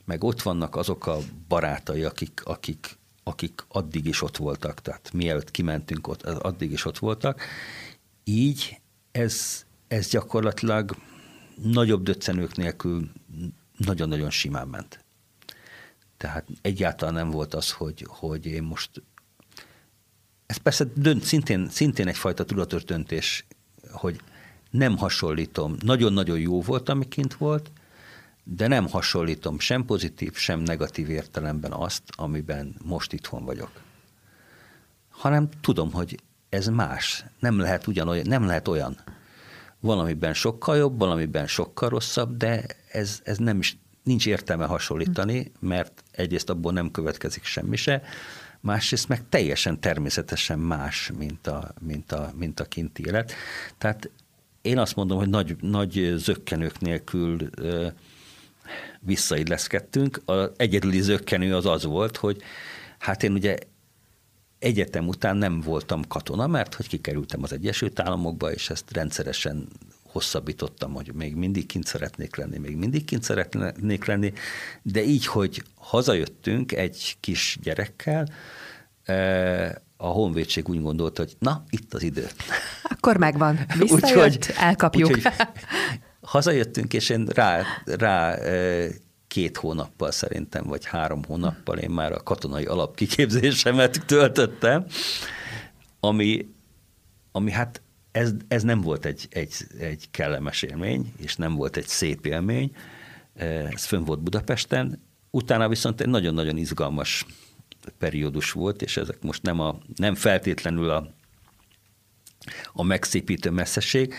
meg 0.05 0.23
ott 0.23 0.41
vannak 0.41 0.75
azok 0.75 1.07
a 1.07 1.17
barátai, 1.47 2.03
akik, 2.03 2.41
akik, 2.43 2.97
akik 3.23 3.65
addig 3.67 4.05
is 4.05 4.21
ott 4.21 4.37
voltak, 4.37 4.81
tehát 4.81 5.11
mielőtt 5.13 5.51
kimentünk 5.51 6.07
ott, 6.07 6.23
addig 6.23 6.71
is 6.71 6.85
ott 6.85 6.97
voltak. 6.97 7.41
Így 8.27 8.81
ez, 9.11 9.65
ez 9.87 10.09
gyakorlatilag 10.09 10.95
nagyobb 11.63 12.03
döccenők 12.03 12.55
nélkül 12.55 13.11
nagyon-nagyon 13.77 14.29
simán 14.29 14.67
ment. 14.67 15.05
Tehát 16.17 16.47
egyáltalán 16.61 17.13
nem 17.13 17.29
volt 17.29 17.53
az, 17.53 17.71
hogy, 17.71 18.05
hogy 18.07 18.45
én 18.45 18.63
most 18.63 19.03
ez 20.45 20.57
persze 20.57 20.85
dönt, 20.95 21.23
szintén, 21.23 21.69
szintén 21.69 22.07
egyfajta 22.07 22.45
tudatos 22.45 22.83
döntés, 22.83 23.45
hogy 23.91 24.21
nem 24.69 24.97
hasonlítom. 24.97 25.75
Nagyon-nagyon 25.79 26.39
jó 26.39 26.61
volt, 26.61 26.89
ami 26.89 27.07
kint 27.07 27.33
volt, 27.33 27.71
de 28.43 28.67
nem 28.67 28.87
hasonlítom 28.87 29.59
sem 29.59 29.85
pozitív, 29.85 30.35
sem 30.35 30.59
negatív 30.59 31.09
értelemben 31.09 31.71
azt, 31.71 32.03
amiben 32.15 32.75
most 32.83 33.13
itthon 33.13 33.45
vagyok. 33.45 33.71
Hanem 35.09 35.49
tudom, 35.61 35.91
hogy 35.91 36.19
ez 36.49 36.67
más. 36.67 37.25
Nem 37.39 37.59
lehet 37.59 37.87
ugyanolyan, 37.87 38.27
nem 38.27 38.45
lehet 38.45 38.67
olyan. 38.67 38.97
Valamiben 39.79 40.33
sokkal 40.33 40.77
jobb, 40.77 40.99
valamiben 40.99 41.47
sokkal 41.47 41.89
rosszabb, 41.89 42.37
de 42.37 42.65
ez, 42.91 43.19
ez 43.23 43.37
nem 43.37 43.59
is, 43.59 43.77
nincs 44.03 44.27
értelme 44.27 44.65
hasonlítani, 44.65 45.51
mert 45.59 46.03
egyrészt 46.11 46.49
abból 46.49 46.71
nem 46.71 46.91
következik 46.91 47.43
semmi 47.43 47.75
se, 47.75 48.01
másrészt 48.59 49.07
meg 49.07 49.29
teljesen 49.29 49.79
természetesen 49.79 50.59
más, 50.59 51.11
mint 51.17 51.47
a, 51.47 51.73
mint 51.81 52.11
a, 52.11 52.31
mint 52.35 52.59
a 52.59 52.65
kinti 52.65 53.03
élet. 53.05 53.33
Tehát 53.77 54.09
én 54.61 54.77
azt 54.77 54.95
mondom, 54.95 55.17
hogy 55.17 55.29
nagy, 55.29 55.55
nagy 55.61 56.13
zöggenők 56.15 56.79
nélkül 56.79 57.49
visszailleszkedtünk. 58.99 60.21
Az 60.25 60.49
egyedüli 60.57 61.01
zöggenő 61.01 61.55
az 61.55 61.65
az 61.65 61.83
volt, 61.83 62.17
hogy 62.17 62.41
hát 62.99 63.23
én 63.23 63.31
ugye 63.31 63.57
egyetem 64.59 65.07
után 65.07 65.37
nem 65.37 65.61
voltam 65.61 66.07
katona, 66.07 66.47
mert 66.47 66.73
hogy 66.73 66.87
kikerültem 66.87 67.43
az 67.43 67.53
Egyesült 67.53 67.99
Államokba, 67.99 68.51
és 68.51 68.69
ezt 68.69 68.91
rendszeresen 68.91 69.67
hosszabbítottam, 70.03 70.93
hogy 70.93 71.13
még 71.13 71.35
mindig 71.35 71.65
kint 71.65 71.85
szeretnék 71.85 72.35
lenni, 72.35 72.57
még 72.57 72.75
mindig 72.75 73.05
kint 73.05 73.23
szeretnék 73.23 74.05
lenni, 74.05 74.33
de 74.81 75.03
így, 75.03 75.25
hogy 75.25 75.63
hazajöttünk 75.75 76.71
egy 76.71 77.17
kis 77.19 77.57
gyerekkel, 77.61 78.27
a 79.97 80.07
honvédség 80.07 80.69
úgy 80.69 80.81
gondolta, 80.81 81.21
hogy 81.21 81.35
na, 81.39 81.63
itt 81.69 81.93
az 81.93 82.03
idő. 82.03 82.27
Akkor 82.83 83.17
megvan. 83.17 83.59
Visszajött, 83.79 84.33
úgy, 84.35 84.53
elkapjuk. 84.57 85.09
Úgy, 85.09 85.27
hazajöttünk, 86.21 86.93
és 86.93 87.09
én 87.09 87.25
rá, 87.25 87.63
rá 87.85 88.37
két 89.27 89.57
hónappal 89.57 90.11
szerintem, 90.11 90.63
vagy 90.63 90.85
három 90.85 91.23
hónappal 91.23 91.77
én 91.77 91.89
már 91.89 92.11
a 92.11 92.23
katonai 92.23 92.65
alapkiképzésemet 92.65 94.03
töltöttem, 94.07 94.85
ami, 95.99 96.47
ami 97.31 97.51
hát 97.51 97.81
ez, 98.11 98.31
ez 98.47 98.63
nem 98.63 98.81
volt 98.81 99.05
egy, 99.05 99.27
egy, 99.29 99.53
egy 99.79 100.07
kellemes 100.11 100.61
élmény, 100.61 101.13
és 101.17 101.35
nem 101.35 101.55
volt 101.55 101.77
egy 101.77 101.87
szép 101.87 102.25
élmény, 102.25 102.75
ez 103.71 103.85
fönn 103.85 104.03
volt 104.03 104.19
Budapesten, 104.19 105.01
utána 105.31 105.69
viszont 105.69 106.01
egy 106.01 106.09
nagyon-nagyon 106.09 106.57
izgalmas 106.57 107.25
periódus 107.97 108.51
volt, 108.51 108.81
és 108.81 108.97
ezek 108.97 109.21
most 109.21 109.41
nem, 109.41 109.59
a, 109.59 109.77
nem 109.95 110.15
feltétlenül 110.15 110.89
a, 110.89 111.13
a 112.73 112.83
megszépítő 112.83 113.49
messzesség. 113.49 114.13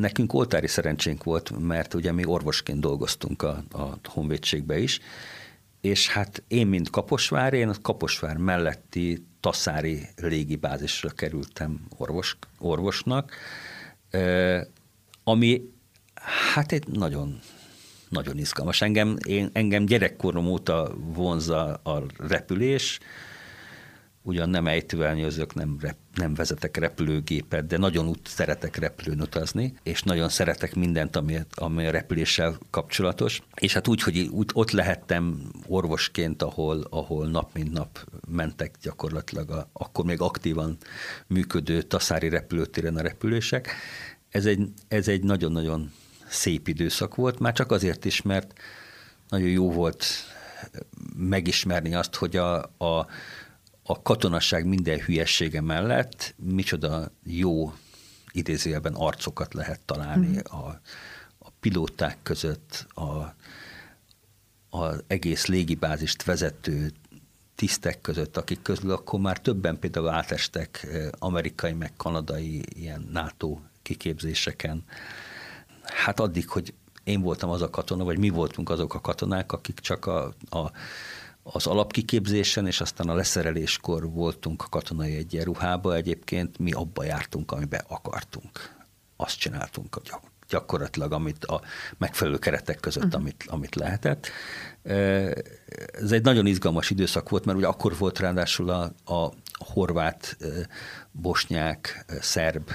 Nekünk 0.00 0.32
oltári 0.32 0.66
szerencsénk 0.66 1.24
volt, 1.24 1.58
mert 1.58 1.94
ugye 1.94 2.12
mi 2.12 2.24
orvosként 2.24 2.80
dolgoztunk 2.80 3.42
a, 3.42 3.62
a 3.72 3.98
honvédségbe 4.04 4.78
is, 4.78 5.00
és 5.80 6.08
hát 6.08 6.42
én, 6.48 6.66
mint 6.66 6.90
Kaposvár, 6.90 7.52
én 7.52 7.68
a 7.68 7.74
Kaposvár 7.82 8.36
melletti 8.36 9.26
Taszári 9.40 10.08
légibázisra 10.16 11.08
kerültem 11.08 11.86
orvos, 11.96 12.36
orvosnak, 12.58 13.32
ami 15.24 15.70
hát 16.54 16.72
egy 16.72 16.88
nagyon 16.88 17.40
nagyon 18.08 18.38
izgalmas. 18.38 18.82
Engem, 18.82 19.16
én, 19.26 19.50
engem 19.52 19.84
gyerekkorom 19.84 20.46
óta 20.46 20.94
vonza 20.96 21.74
a 21.74 22.02
repülés, 22.18 22.98
ugyan 24.28 24.48
nem 24.48 24.66
ejtőelnyőzök, 24.66 25.54
nem, 25.54 25.76
rep, 25.80 25.96
nem 26.14 26.34
vezetek 26.34 26.76
repülőgépet, 26.76 27.66
de 27.66 27.76
nagyon 27.76 28.08
úgy 28.08 28.20
szeretek 28.24 28.76
repülőn 28.76 29.20
utazni, 29.20 29.74
és 29.82 30.02
nagyon 30.02 30.28
szeretek 30.28 30.74
mindent, 30.74 31.16
ami, 31.16 31.38
ami 31.54 31.86
a 31.86 31.90
repüléssel 31.90 32.58
kapcsolatos. 32.70 33.42
És 33.54 33.72
hát 33.72 33.88
úgy, 33.88 34.02
hogy 34.02 34.18
úgy, 34.18 34.50
ott 34.52 34.70
lehettem 34.70 35.50
orvosként, 35.66 36.42
ahol, 36.42 36.86
ahol 36.90 37.26
nap 37.26 37.54
mint 37.54 37.72
nap 37.72 38.06
mentek 38.28 38.74
gyakorlatilag 38.82 39.50
a, 39.50 39.68
akkor 39.72 40.04
még 40.04 40.20
aktívan 40.20 40.76
működő 41.26 41.82
taszári 41.82 42.28
repülőtéren 42.28 42.96
a 42.96 43.02
repülések. 43.02 43.68
Ez 44.30 44.46
egy, 44.46 44.68
ez 44.88 45.08
egy 45.08 45.22
nagyon-nagyon 45.22 45.92
szép 46.28 46.68
időszak 46.68 47.14
volt, 47.14 47.38
már 47.38 47.52
csak 47.52 47.70
azért 47.70 48.04
is, 48.04 48.22
mert 48.22 48.52
nagyon 49.28 49.48
jó 49.48 49.70
volt 49.70 50.06
megismerni 51.16 51.94
azt, 51.94 52.14
hogy 52.14 52.36
a, 52.36 52.56
a, 52.78 53.06
a 53.90 54.02
katonasság 54.02 54.66
minden 54.66 54.98
hülyessége 54.98 55.60
mellett 55.60 56.34
micsoda 56.36 57.10
jó 57.24 57.72
idézőjelben 58.32 58.94
arcokat 58.94 59.54
lehet 59.54 59.80
találni 59.84 60.26
mm. 60.26 60.38
a, 60.44 60.80
a 61.38 61.50
pilóták 61.60 62.18
között, 62.22 62.86
a, 62.94 63.34
az 64.70 65.02
egész 65.06 65.46
légibázist 65.46 66.24
vezető 66.24 66.92
tisztek 67.54 68.00
között, 68.00 68.36
akik 68.36 68.62
közül 68.62 68.90
akkor 68.90 69.20
már 69.20 69.40
többen 69.40 69.78
például 69.78 70.08
átestek 70.08 70.86
eh, 70.90 71.08
amerikai, 71.18 71.72
meg 71.72 71.92
kanadai 71.96 72.62
ilyen 72.68 73.08
NATO 73.12 73.58
kiképzéseken 73.82 74.84
hát 75.82 76.20
addig, 76.20 76.48
hogy 76.48 76.74
én 77.04 77.20
voltam 77.20 77.50
az 77.50 77.62
a 77.62 77.70
katona, 77.70 78.04
vagy 78.04 78.18
mi 78.18 78.28
voltunk 78.28 78.70
azok 78.70 78.94
a 78.94 79.00
katonák, 79.00 79.52
akik 79.52 79.80
csak 79.80 80.06
a, 80.06 80.34
a, 80.48 80.70
az 81.52 81.66
alapkiképzésen, 81.66 82.66
és 82.66 82.80
aztán 82.80 83.08
a 83.08 83.14
leszereléskor 83.14 84.10
voltunk 84.10 84.62
a 84.62 84.68
katonai 84.68 85.16
egyenruhába, 85.16 85.94
egyébként 85.94 86.58
mi 86.58 86.72
abba 86.72 87.04
jártunk, 87.04 87.52
amiben 87.52 87.84
akartunk. 87.88 88.76
Azt 89.16 89.38
csináltunk 89.38 90.00
gyakorlatilag, 90.48 91.12
amit 91.12 91.44
a 91.44 91.60
megfelelő 91.98 92.38
keretek 92.38 92.80
között, 92.80 93.04
uh-huh. 93.04 93.20
amit, 93.20 93.44
amit 93.46 93.74
lehetett. 93.74 94.26
Ez 95.92 96.12
egy 96.12 96.22
nagyon 96.22 96.46
izgalmas 96.46 96.90
időszak 96.90 97.28
volt, 97.28 97.44
mert 97.44 97.58
ugye 97.58 97.66
akkor 97.66 97.96
volt 97.98 98.18
ráadásul 98.18 98.70
a, 98.70 98.92
a 99.04 99.32
horvát, 99.52 100.36
bosnyák, 101.12 102.04
szerb 102.20 102.70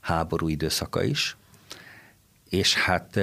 háború 0.00 0.48
időszaka 0.48 1.02
is, 1.02 1.36
És 2.48 2.74
hát 2.74 3.20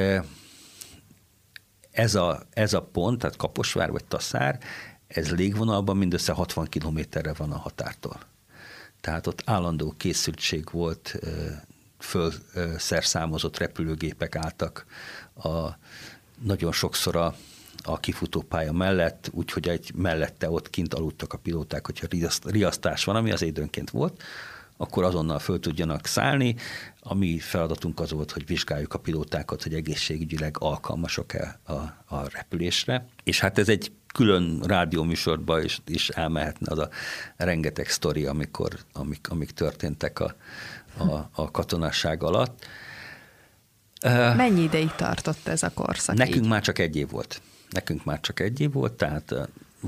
ez 1.93 2.15
a, 2.15 2.41
ez 2.49 2.73
a 2.73 2.82
pont, 2.82 3.19
tehát 3.19 3.36
Kaposvár 3.36 3.91
vagy 3.91 4.06
Taszár, 4.06 4.60
ez 5.08 5.32
légvonalban 5.32 5.97
mindössze 5.97 6.32
60 6.32 6.65
kilométerre 6.65 7.34
van 7.34 7.51
a 7.51 7.58
határtól. 7.58 8.19
Tehát 9.01 9.27
ott 9.27 9.41
állandó 9.45 9.93
készültség 9.97 10.69
volt, 10.71 11.19
fölszerszámozott 11.99 13.58
repülőgépek 13.58 14.36
álltak 14.36 14.86
a, 15.34 15.69
nagyon 16.41 16.71
sokszor 16.71 17.15
a, 17.15 17.36
a 17.84 17.99
kifutópálya 17.99 18.71
mellett, 18.71 19.29
úgyhogy 19.32 19.67
egy 19.67 19.91
mellette 19.95 20.49
ott 20.49 20.69
kint 20.69 20.93
aludtak 20.93 21.34
a 21.34 21.38
pilóták, 21.38 21.86
hogyha 21.86 22.08
riasztás 22.43 23.03
van, 23.03 23.15
ami 23.15 23.32
az 23.32 23.41
időnként 23.41 23.89
volt, 23.89 24.23
akkor 24.84 25.04
azonnal 25.04 25.39
föl 25.39 25.60
tudjanak 25.60 26.06
szállni. 26.06 26.56
A 27.00 27.13
mi 27.13 27.39
feladatunk 27.39 28.00
az 28.00 28.12
volt, 28.12 28.32
hogy 28.32 28.46
vizsgáljuk 28.46 28.93
a 28.93 29.00
pilótákat, 29.00 29.63
hogy 29.63 29.74
egészségügyileg 29.74 30.56
alkalmasak-e 30.60 31.60
a, 31.65 31.74
a 32.15 32.30
repülésre. 32.34 33.06
És 33.24 33.39
hát 33.39 33.58
ez 33.58 33.69
egy 33.69 33.91
külön 34.13 34.62
rádióműsorba 34.63 35.62
is, 35.62 35.82
is 35.86 36.10
elmehetne 36.10 36.72
az 36.72 36.80
a 36.80 36.89
rengeteg 37.38 37.89
sztori, 37.89 38.26
amikor, 38.26 38.80
amik, 38.93 39.30
amik 39.30 39.52
történtek 39.52 40.19
a, 40.19 40.36
a, 40.98 41.30
a 41.32 41.52
katonasság 41.52 42.24
alatt. 42.24 42.65
Mennyi 44.36 44.62
ideig 44.62 44.91
tartott 44.96 45.48
ez 45.48 45.63
a 45.63 45.69
korszak? 45.74 46.15
Nekünk 46.15 46.43
így? 46.43 46.50
már 46.50 46.62
csak 46.62 46.80
egy 46.80 46.96
év 46.96 47.10
volt. 47.10 47.41
Nekünk 47.69 48.06
már 48.06 48.19
csak 48.19 48.39
egy 48.39 48.60
év 48.60 48.72
volt, 48.72 48.93
tehát 48.93 49.34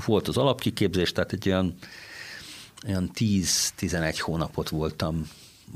volt 0.04 0.28
az 0.28 0.36
alapkiképzés, 0.36 1.12
tehát 1.12 1.32
egy 1.32 1.48
olyan, 1.48 1.74
olyan 2.86 3.10
10-11 3.14 4.16
hónapot 4.20 4.68
voltam 4.68 5.28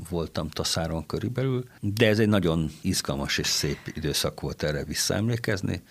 voltam 0.09 0.49
Taszáron 0.49 1.05
körülbelül, 1.05 1.63
de 1.79 2.07
ez 2.07 2.19
egy 2.19 2.27
nagyon 2.27 2.71
izgalmas 2.81 3.37
és 3.37 3.47
szép 3.47 3.77
időszak 3.93 4.39
volt 4.39 4.63
erre 4.63 4.83
visszaemlékezni. 4.83 5.81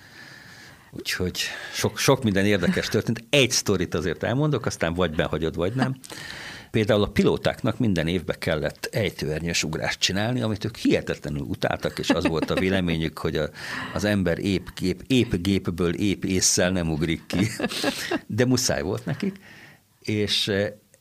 Úgyhogy 0.90 1.40
sok, 1.72 1.98
sok 1.98 2.22
minden 2.22 2.44
érdekes 2.44 2.88
történt. 2.88 3.24
Egy 3.30 3.50
sztorit 3.50 3.94
azért 3.94 4.22
elmondok, 4.22 4.66
aztán 4.66 4.94
vagy 4.94 5.14
behagyod, 5.14 5.56
vagy 5.56 5.74
nem. 5.74 5.96
Például 6.70 7.02
a 7.02 7.10
pilótáknak 7.10 7.78
minden 7.78 8.06
évben 8.06 8.36
kellett 8.38 8.88
ejtőernyős 8.92 9.62
ugrást 9.62 10.00
csinálni, 10.00 10.40
amit 10.40 10.64
ők 10.64 10.76
hihetetlenül 10.76 11.40
utáltak, 11.40 11.98
és 11.98 12.10
az 12.10 12.26
volt 12.26 12.50
a 12.50 12.54
véleményük, 12.54 13.18
hogy 13.18 13.36
a, 13.36 13.50
az 13.94 14.04
ember 14.04 14.38
épp, 14.38 14.66
gép, 14.76 15.02
épp 15.06 15.34
gépből 15.34 15.94
épp 15.94 16.24
észszel 16.24 16.70
nem 16.70 16.90
ugrik 16.90 17.26
ki, 17.26 17.48
de 18.26 18.44
muszáj 18.44 18.82
volt 18.82 19.04
nekik. 19.04 19.36
És 20.00 20.52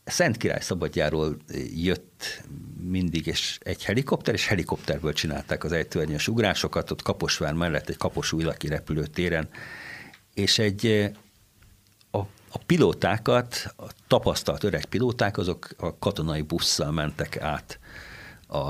Szent 0.10 0.38
Király 0.38 0.62
szabadjáról 0.62 1.38
jött 1.76 2.44
mindig 2.82 3.28
és 3.28 3.58
egy 3.62 3.84
helikopter, 3.84 4.34
és 4.34 4.48
helikopterből 4.48 5.14
csinálták 5.14 5.64
az 5.64 5.72
ejtőernyős 5.72 6.28
ugrásokat, 6.28 6.92
ott 6.92 7.02
Kaposvár 7.02 7.54
mellett 7.54 7.90
egy 7.90 7.98
Kaposújlaki 7.98 8.68
repülőtéren, 8.68 9.50
és 10.34 10.60
egy 10.60 10.86
eh, 10.86 11.12
a 12.52 12.58
pilótákat, 12.58 13.74
a 13.78 13.86
tapasztalt 14.08 14.64
öreg 14.64 14.86
pilóták, 14.86 15.38
azok 15.38 15.70
a 15.78 15.98
katonai 15.98 16.42
busszal 16.42 16.92
mentek 16.92 17.42
át 17.42 17.80
a 18.48 18.70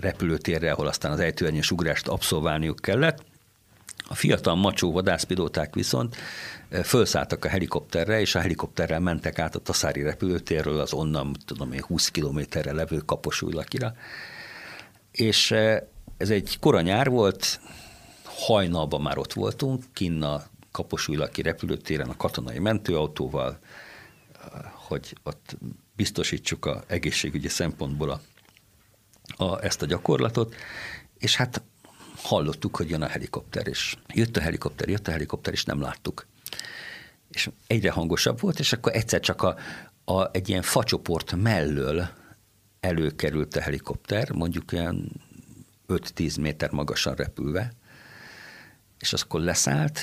repülőtérre, 0.00 0.72
ahol 0.72 0.86
aztán 0.86 1.12
az 1.12 1.20
ejtőernyős 1.20 1.70
ugrást 1.70 2.08
abszolválniuk 2.08 2.78
kellett. 2.80 3.24
A 4.10 4.14
fiatal 4.14 4.54
macsó 4.54 4.92
vadászpilóták 4.92 5.74
viszont 5.74 6.16
felszálltak 6.82 7.44
a 7.44 7.48
helikopterre, 7.48 8.20
és 8.20 8.34
a 8.34 8.40
helikopterrel 8.40 9.00
mentek 9.00 9.38
át 9.38 9.54
a 9.54 9.58
Taszári 9.58 10.02
repülőtérről 10.02 10.80
az 10.80 10.92
onnan, 10.92 11.36
tudom 11.44 11.72
én, 11.72 11.82
20 11.82 12.08
kilométerre 12.08 12.72
levő 12.72 12.96
Kaposújlakira. 12.96 13.94
És 15.10 15.50
ez 16.16 16.30
egy 16.30 16.56
koranyár 16.60 17.08
volt, 17.08 17.60
hajnalban 18.24 19.00
már 19.00 19.18
ott 19.18 19.32
voltunk, 19.32 19.84
kinn 19.92 20.22
a 20.22 20.42
Kaposújlaki 20.70 21.42
repülőtéren 21.42 22.08
a 22.08 22.16
katonai 22.16 22.58
mentőautóval, 22.58 23.58
hogy 24.74 25.16
ott 25.22 25.56
biztosítsuk 25.96 26.66
a 26.66 26.82
egészségügyi 26.86 27.48
szempontból 27.48 28.10
a, 28.10 28.20
a, 29.44 29.64
ezt 29.64 29.82
a 29.82 29.86
gyakorlatot, 29.86 30.54
és 31.18 31.36
hát 31.36 31.62
hallottuk, 32.22 32.76
hogy 32.76 32.90
jön 32.90 33.02
a 33.02 33.06
helikopter, 33.06 33.68
és 33.68 33.96
jött 34.14 34.36
a 34.36 34.40
helikopter, 34.40 34.88
jött 34.88 35.08
a 35.08 35.10
helikopter, 35.10 35.52
és 35.52 35.64
nem 35.64 35.80
láttuk. 35.80 36.26
És 37.30 37.50
egyre 37.66 37.90
hangosabb 37.90 38.40
volt, 38.40 38.58
és 38.58 38.72
akkor 38.72 38.94
egyszer 38.94 39.20
csak 39.20 39.42
a, 39.42 39.56
a, 40.04 40.30
egy 40.32 40.48
ilyen 40.48 40.62
facsoport 40.62 41.36
mellől 41.36 42.08
előkerült 42.80 43.56
a 43.56 43.60
helikopter, 43.60 44.30
mondjuk 44.30 44.72
olyan 44.72 45.12
5-10 45.88 46.40
méter 46.40 46.70
magasan 46.70 47.14
repülve, 47.14 47.72
és 48.98 49.12
akkor 49.12 49.40
leszállt, 49.40 50.00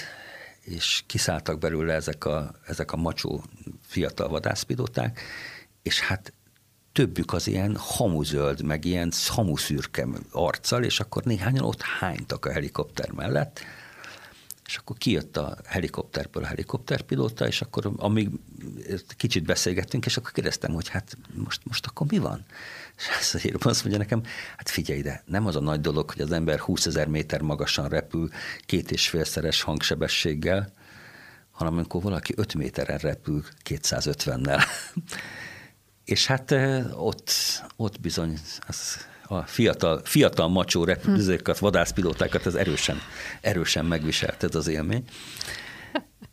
és 0.61 1.03
kiszálltak 1.05 1.59
belőle 1.59 1.93
ezek 1.93 2.25
a, 2.25 2.51
ezek 2.65 2.91
a 2.91 2.97
macsó 2.97 3.43
fiatal 3.81 4.27
vadászpilóták, 4.27 5.21
és 5.81 5.99
hát 5.99 6.33
többük 6.97 7.33
az 7.33 7.47
ilyen 7.47 7.75
hamuzöld, 7.75 8.61
meg 8.61 8.85
ilyen 8.85 9.11
hamuszürke 9.27 10.07
arccal, 10.31 10.83
és 10.83 10.99
akkor 10.99 11.23
néhányan 11.23 11.63
ott 11.63 11.81
hánytak 11.81 12.45
a 12.45 12.51
helikopter 12.51 13.11
mellett, 13.11 13.59
és 14.65 14.75
akkor 14.77 14.97
kijött 14.97 15.37
a 15.37 15.57
helikopterből 15.65 16.43
a 16.43 16.47
helikopterpilóta, 16.47 17.47
és 17.47 17.61
akkor 17.61 17.91
amíg 17.95 18.29
kicsit 19.17 19.43
beszélgettünk, 19.43 20.05
és 20.05 20.17
akkor 20.17 20.31
kérdeztem, 20.31 20.73
hogy 20.73 20.87
hát 20.87 21.17
most, 21.33 21.61
most 21.63 21.85
akkor 21.85 22.07
mi 22.09 22.17
van? 22.17 22.45
És 22.95 23.53
azt 23.59 23.81
mondja 23.81 23.97
nekem, 23.97 24.23
hát 24.57 24.69
figyelj 24.69 24.99
ide, 24.99 25.23
nem 25.25 25.45
az 25.45 25.55
a 25.55 25.61
nagy 25.61 25.81
dolog, 25.81 26.11
hogy 26.11 26.21
az 26.21 26.31
ember 26.31 26.59
20 26.59 26.85
ezer 26.85 27.07
méter 27.07 27.41
magasan 27.41 27.89
repül 27.89 28.29
két 28.65 28.91
és 28.91 29.09
félszeres 29.09 29.61
hangsebességgel, 29.61 30.73
hanem 31.51 31.73
amikor 31.73 32.01
valaki 32.01 32.33
5 32.37 32.53
méteren 32.53 32.97
repül 32.97 33.43
250-nel. 33.65 34.63
És 36.07 36.25
hát 36.25 36.55
ott, 36.95 37.31
ott 37.75 37.99
bizony 37.99 38.37
az 38.67 39.07
a 39.23 39.41
fiatal, 39.41 40.01
fiatal 40.03 40.47
macsó 40.47 40.83
repülőzőket, 40.83 41.57
vadászpilótákat, 41.57 42.45
ez 42.45 42.55
erősen, 42.55 42.97
erősen 43.41 43.85
megviselt 43.85 44.43
ez 44.43 44.55
az 44.55 44.67
élmény. 44.67 45.03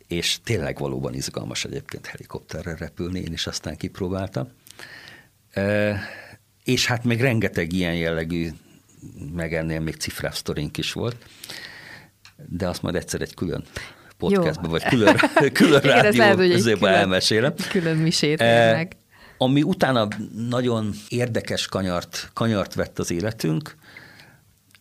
És 0.07 0.37
tényleg 0.43 0.77
valóban 0.77 1.13
izgalmas 1.13 1.65
egyébként 1.65 2.05
helikopterre 2.05 2.75
repülni, 2.75 3.19
én 3.19 3.33
is 3.33 3.47
aztán 3.47 3.77
kipróbáltam. 3.77 4.47
E, 5.51 5.99
és 6.63 6.85
hát 6.85 7.03
még 7.03 7.21
rengeteg 7.21 7.73
ilyen 7.73 7.95
jellegű, 7.95 8.49
meg 9.33 9.53
ennél 9.53 9.79
még 9.79 9.95
cifrább 9.95 10.33
sztorink 10.33 10.77
is 10.77 10.93
volt, 10.93 11.15
de 12.49 12.67
azt 12.67 12.81
majd 12.81 12.95
egyszer 12.95 13.21
egy 13.21 13.33
külön 13.33 13.63
podcastban, 14.17 14.69
vagy 14.69 14.83
külön, 14.83 15.15
külön 15.53 15.81
rádió 15.81 16.85
elmesélem. 16.85 17.53
Külön 17.69 17.97
misét 17.97 18.41
e, 18.41 18.73
meg. 18.73 18.97
Ami 19.37 19.63
utána 19.63 20.07
nagyon 20.35 20.93
érdekes 21.09 21.67
kanyart, 21.67 22.29
kanyart 22.33 22.73
vett 22.73 22.99
az 22.99 23.11
életünk, 23.11 23.75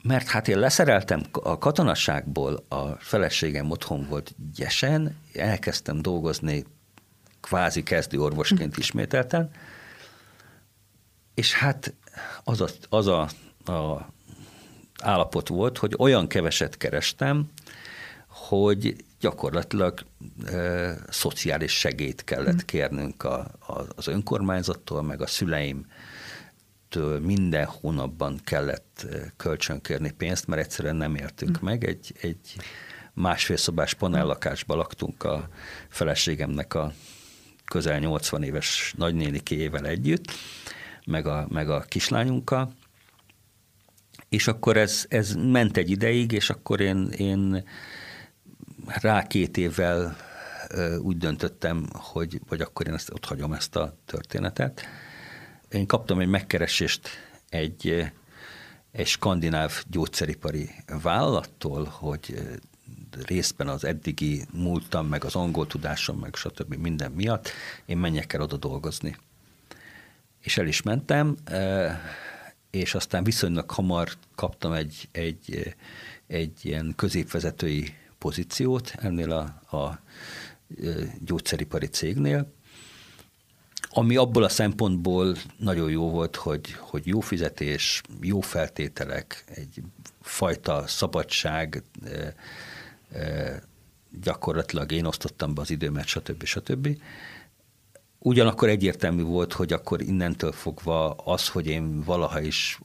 mert 0.02 0.28
hát 0.28 0.48
én 0.48 0.58
leszereltem 0.58 1.22
a 1.32 1.58
katonasságból, 1.58 2.64
a 2.68 2.88
feleségem 2.88 3.70
otthon 3.70 4.06
volt 4.08 4.34
gyesen, 4.54 5.16
elkezdtem 5.32 6.02
dolgozni 6.02 6.64
kvázi 7.40 7.82
kezdő 7.82 8.20
orvosként 8.20 8.76
ismételten, 8.76 9.50
és 11.34 11.54
hát 11.54 11.94
az 12.44 12.60
a, 12.60 12.68
az 12.88 13.06
a, 13.06 13.20
a 13.72 14.08
állapot 15.02 15.48
volt, 15.48 15.78
hogy 15.78 15.94
olyan 15.98 16.26
keveset 16.26 16.76
kerestem, 16.76 17.50
hogy 18.34 18.96
gyakorlatilag 19.20 20.00
e, 20.46 20.94
szociális 21.10 21.72
segélyt 21.72 22.24
kellett 22.24 22.60
hm. 22.60 22.66
kérnünk 22.66 23.22
a, 23.22 23.38
a, 23.66 23.86
az 23.96 24.08
önkormányzattól, 24.08 25.02
meg 25.02 25.20
a 25.20 25.26
szüleim 25.26 25.86
minden 27.20 27.64
hónapban 27.64 28.40
kellett 28.44 29.06
kölcsönkérni 29.36 30.10
pénzt, 30.10 30.46
mert 30.46 30.62
egyszerűen 30.62 30.96
nem 30.96 31.14
éltünk 31.14 31.56
hm. 31.56 31.64
meg. 31.64 31.84
Egy, 31.84 32.14
egy 32.20 32.56
másfél 33.12 33.56
szobás 33.56 33.94
panellakásban 33.94 34.76
laktunk 34.76 35.22
a 35.22 35.48
feleségemnek 35.88 36.74
a 36.74 36.92
közel 37.64 37.98
80 37.98 38.42
éves 38.42 38.94
nagynénikéjével 38.96 39.86
együtt, 39.86 40.30
meg 41.06 41.26
a, 41.26 41.46
meg 41.48 41.70
a 41.70 41.80
kislányunkkal, 41.80 42.74
és 44.28 44.46
akkor 44.46 44.76
ez, 44.76 45.04
ez 45.08 45.34
ment 45.34 45.76
egy 45.76 45.90
ideig, 45.90 46.32
és 46.32 46.50
akkor 46.50 46.80
én, 46.80 47.08
én 47.16 47.64
rá 48.86 49.26
két 49.26 49.56
évvel 49.56 50.16
úgy 50.98 51.18
döntöttem, 51.18 51.88
hogy 51.92 52.40
vagy 52.48 52.60
akkor 52.60 52.86
én 52.86 52.94
ezt 52.94 53.10
ott 53.12 53.24
hagyom 53.24 53.52
ezt 53.52 53.76
a 53.76 53.96
történetet. 54.04 54.84
Én 55.68 55.86
kaptam 55.86 56.20
egy 56.20 56.28
megkeresést 56.28 57.08
egy, 57.48 58.12
egy 58.92 59.06
skandináv 59.06 59.82
gyógyszeripari 59.86 60.70
vállalattól, 61.02 61.84
hogy 61.84 62.42
részben 63.26 63.68
az 63.68 63.84
eddigi 63.84 64.46
múltam, 64.52 65.06
meg 65.06 65.24
az 65.24 65.34
angol 65.34 65.66
tudásom, 65.66 66.18
meg 66.18 66.34
stb. 66.34 66.74
minden 66.74 67.12
miatt 67.12 67.50
én 67.86 67.98
menjek 67.98 68.32
el 68.32 68.40
oda 68.40 68.56
dolgozni. 68.56 69.16
És 70.40 70.58
el 70.58 70.66
is 70.66 70.82
mentem, 70.82 71.36
és 72.70 72.94
aztán 72.94 73.24
viszonylag 73.24 73.70
hamar 73.70 74.08
kaptam 74.34 74.72
egy, 74.72 75.08
egy, 75.12 75.74
egy 76.26 76.58
ilyen 76.62 76.92
középvezetői 76.96 77.94
pozíciót 78.24 78.94
ennél 78.96 79.30
a, 79.32 79.76
a 79.76 80.00
gyógyszeripari 81.24 81.86
cégnél, 81.86 82.52
ami 83.90 84.16
abból 84.16 84.42
a 84.42 84.48
szempontból 84.48 85.36
nagyon 85.56 85.90
jó 85.90 86.10
volt, 86.10 86.36
hogy, 86.36 86.72
hogy 86.72 87.06
jó 87.06 87.20
fizetés, 87.20 88.02
jó 88.20 88.40
feltételek, 88.40 89.44
egy 89.54 89.82
fajta 90.20 90.86
szabadság, 90.86 91.82
gyakorlatilag 94.22 94.92
én 94.92 95.04
osztottam 95.04 95.54
be 95.54 95.60
az 95.60 95.70
időmet, 95.70 96.06
stb. 96.06 96.44
stb. 96.44 96.98
Ugyanakkor 98.18 98.68
egyértelmű 98.68 99.22
volt, 99.22 99.52
hogy 99.52 99.72
akkor 99.72 100.00
innentől 100.02 100.52
fogva 100.52 101.10
az, 101.10 101.48
hogy 101.48 101.66
én 101.66 102.02
valaha 102.02 102.40
is 102.40 102.80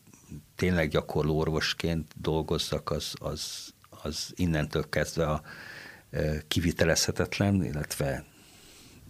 tényleg 0.56 0.90
gyakorló 0.90 1.38
orvosként 1.38 2.12
dolgozzak, 2.22 2.92
az, 2.92 3.14
az, 3.20 3.74
az 4.02 4.32
innentől 4.36 4.90
kezdve 4.90 5.26
a 5.26 5.42
kivitelezhetetlen, 6.48 7.64
illetve 7.64 8.26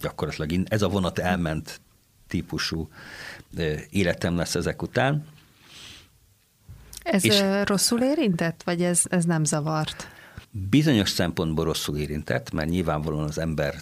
gyakorlatilag 0.00 0.66
ez 0.68 0.82
a 0.82 0.88
vonat 0.88 1.18
elment 1.18 1.80
típusú 2.28 2.88
életem 3.90 4.36
lesz 4.36 4.54
ezek 4.54 4.82
után. 4.82 5.26
Ez 7.02 7.24
és 7.24 7.42
rosszul 7.64 8.02
érintett, 8.02 8.62
vagy 8.62 8.82
ez, 8.82 9.02
ez 9.08 9.24
nem 9.24 9.44
zavart? 9.44 10.08
Bizonyos 10.50 11.10
szempontból 11.10 11.64
rosszul 11.64 11.96
érintett, 11.96 12.50
mert 12.50 12.68
nyilvánvalóan 12.68 13.28
az 13.28 13.38
ember 13.38 13.74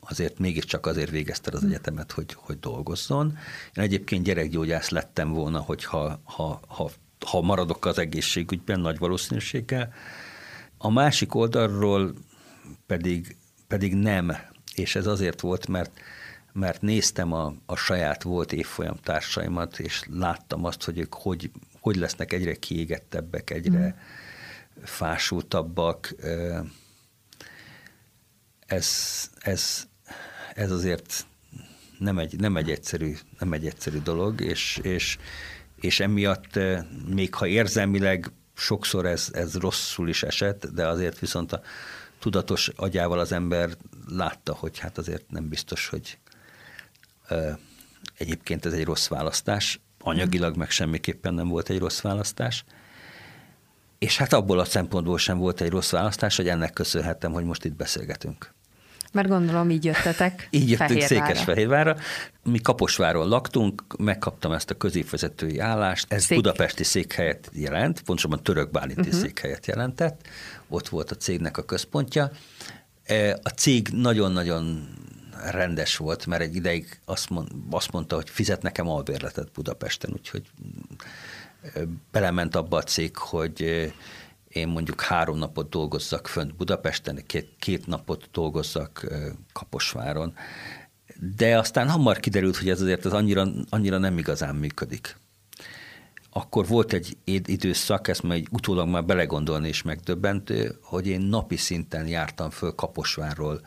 azért 0.00 0.38
mégiscsak 0.38 0.86
azért 0.86 1.10
végezte 1.10 1.50
az 1.54 1.64
egyetemet, 1.64 2.12
hogy, 2.12 2.36
hogy 2.36 2.58
dolgozzon. 2.58 3.26
Én 3.74 3.84
egyébként 3.84 4.24
gyerekgyógyász 4.24 4.88
lettem 4.88 5.32
volna, 5.32 5.58
hogyha 5.60 6.20
ha, 6.24 6.60
ha, 6.66 6.90
ha 7.26 7.40
maradok 7.40 7.86
az 7.86 7.98
egészségügyben 7.98 8.80
nagy 8.80 8.98
valószínűséggel. 8.98 9.92
A 10.78 10.90
másik 10.90 11.34
oldalról 11.34 12.14
pedig, 12.86 13.36
pedig 13.66 13.94
nem, 13.94 14.36
és 14.74 14.94
ez 14.94 15.06
azért 15.06 15.40
volt, 15.40 15.66
mert 15.66 16.00
mert 16.52 16.82
néztem 16.82 17.32
a, 17.32 17.54
a 17.66 17.76
saját 17.76 18.22
volt 18.22 18.52
évfolyam 18.52 18.96
társaimat, 18.96 19.78
és 19.78 20.02
láttam 20.10 20.64
azt, 20.64 20.84
hogy 20.84 20.98
ők 20.98 21.14
hogy, 21.14 21.50
hogy 21.80 21.96
lesznek 21.96 22.32
egyre 22.32 22.54
kiégettebbek, 22.54 23.50
egyre 23.50 23.78
mm. 23.78 24.82
fásultabbak. 24.82 26.14
Ez, 28.66 28.88
ez, 29.38 29.86
ez 30.54 30.70
azért 30.70 31.26
nem 31.98 32.18
egy, 32.18 32.38
nem 32.38 32.56
egy, 32.56 32.70
egyszerű, 32.70 33.16
nem 33.38 33.52
egy 33.52 33.66
egyszerű 33.66 33.98
dolog, 33.98 34.40
és, 34.40 34.80
és, 34.82 35.18
és 35.80 36.00
emiatt 36.00 36.58
még 37.14 37.34
ha 37.34 37.46
érzelmileg 37.46 38.32
sokszor 38.54 39.06
ez, 39.06 39.28
ez 39.32 39.56
rosszul 39.56 40.08
is 40.08 40.22
esett, 40.22 40.66
de 40.66 40.86
azért 40.86 41.18
viszont 41.18 41.52
a 41.52 41.60
tudatos 42.18 42.68
agyával 42.68 43.18
az 43.18 43.32
ember 43.32 43.70
látta, 44.08 44.54
hogy 44.54 44.78
hát 44.78 44.98
azért 44.98 45.30
nem 45.30 45.48
biztos, 45.48 45.88
hogy 45.88 46.18
egyébként 48.18 48.66
ez 48.66 48.72
egy 48.72 48.84
rossz 48.84 49.08
választás, 49.08 49.80
anyagilag 49.98 50.56
meg 50.56 50.70
semmiképpen 50.70 51.34
nem 51.34 51.48
volt 51.48 51.68
egy 51.68 51.78
rossz 51.78 52.00
választás, 52.00 52.64
és 53.98 54.16
hát 54.16 54.32
abból 54.32 54.58
a 54.58 54.64
szempontból 54.64 55.18
sem 55.18 55.38
volt 55.38 55.60
egy 55.60 55.70
rossz 55.70 55.90
választás, 55.90 56.36
hogy 56.36 56.48
ennek 56.48 56.72
köszönhetem, 56.72 57.32
hogy 57.32 57.44
most 57.44 57.64
itt 57.64 57.74
beszélgetünk. 57.74 58.54
Mert 59.12 59.28
gondolom 59.28 59.70
így 59.70 59.84
jöttetek 59.84 60.46
Így 60.50 60.70
jöttünk 60.70 61.00
Székesfehérvárra. 61.00 61.96
Mi 62.42 62.58
Kaposváron 62.58 63.28
laktunk, 63.28 63.82
megkaptam 63.98 64.52
ezt 64.52 64.70
a 64.70 64.76
középvezetői 64.76 65.58
állást. 65.58 66.12
Ez 66.12 66.24
Szék. 66.24 66.36
budapesti 66.36 66.84
székhelyet 66.84 67.50
jelent, 67.52 68.02
pontosabban 68.02 68.42
török 68.42 68.70
bálinti 68.70 69.00
uh-huh. 69.00 69.20
székhelyet 69.20 69.66
jelentett. 69.66 70.20
Ott 70.68 70.88
volt 70.88 71.10
a 71.10 71.16
cégnek 71.16 71.58
a 71.58 71.62
központja. 71.62 72.30
E, 73.04 73.38
a 73.42 73.48
cég 73.48 73.88
nagyon-nagyon 73.88 74.88
rendes 75.50 75.96
volt, 75.96 76.26
mert 76.26 76.42
egy 76.42 76.54
ideig 76.54 77.00
azt, 77.04 77.30
mond, 77.30 77.48
azt 77.70 77.92
mondta, 77.92 78.14
hogy 78.16 78.30
fizet 78.30 78.62
nekem 78.62 78.88
albérletet 78.88 79.52
Budapesten, 79.52 80.10
úgyhogy 80.12 80.42
belement 82.12 82.56
abba 82.56 82.76
a 82.76 82.82
cég, 82.82 83.16
hogy 83.16 83.92
én 84.52 84.68
mondjuk 84.68 85.00
három 85.00 85.38
napot 85.38 85.68
dolgozzak 85.68 86.26
fönt 86.26 86.56
Budapesten, 86.56 87.22
két, 87.26 87.48
két 87.58 87.86
napot 87.86 88.28
dolgozzak 88.32 89.06
Kaposváron. 89.52 90.34
De 91.36 91.58
aztán 91.58 91.90
hamar 91.90 92.20
kiderült, 92.20 92.56
hogy 92.56 92.68
ez 92.68 92.80
azért 92.80 93.04
az 93.04 93.12
annyira, 93.12 93.46
annyira 93.68 93.98
nem 93.98 94.18
igazán 94.18 94.54
működik. 94.54 95.16
Akkor 96.30 96.66
volt 96.66 96.92
egy 96.92 97.16
időszak, 97.24 98.08
ezt 98.08 98.22
majd 98.22 98.46
utólag 98.50 98.88
már 98.88 99.04
belegondolni 99.04 99.68
is 99.68 99.82
megdöbbentő, 99.82 100.78
hogy 100.82 101.06
én 101.06 101.20
napi 101.20 101.56
szinten 101.56 102.06
jártam 102.06 102.50
föl 102.50 102.74
Kaposvárról 102.74 103.60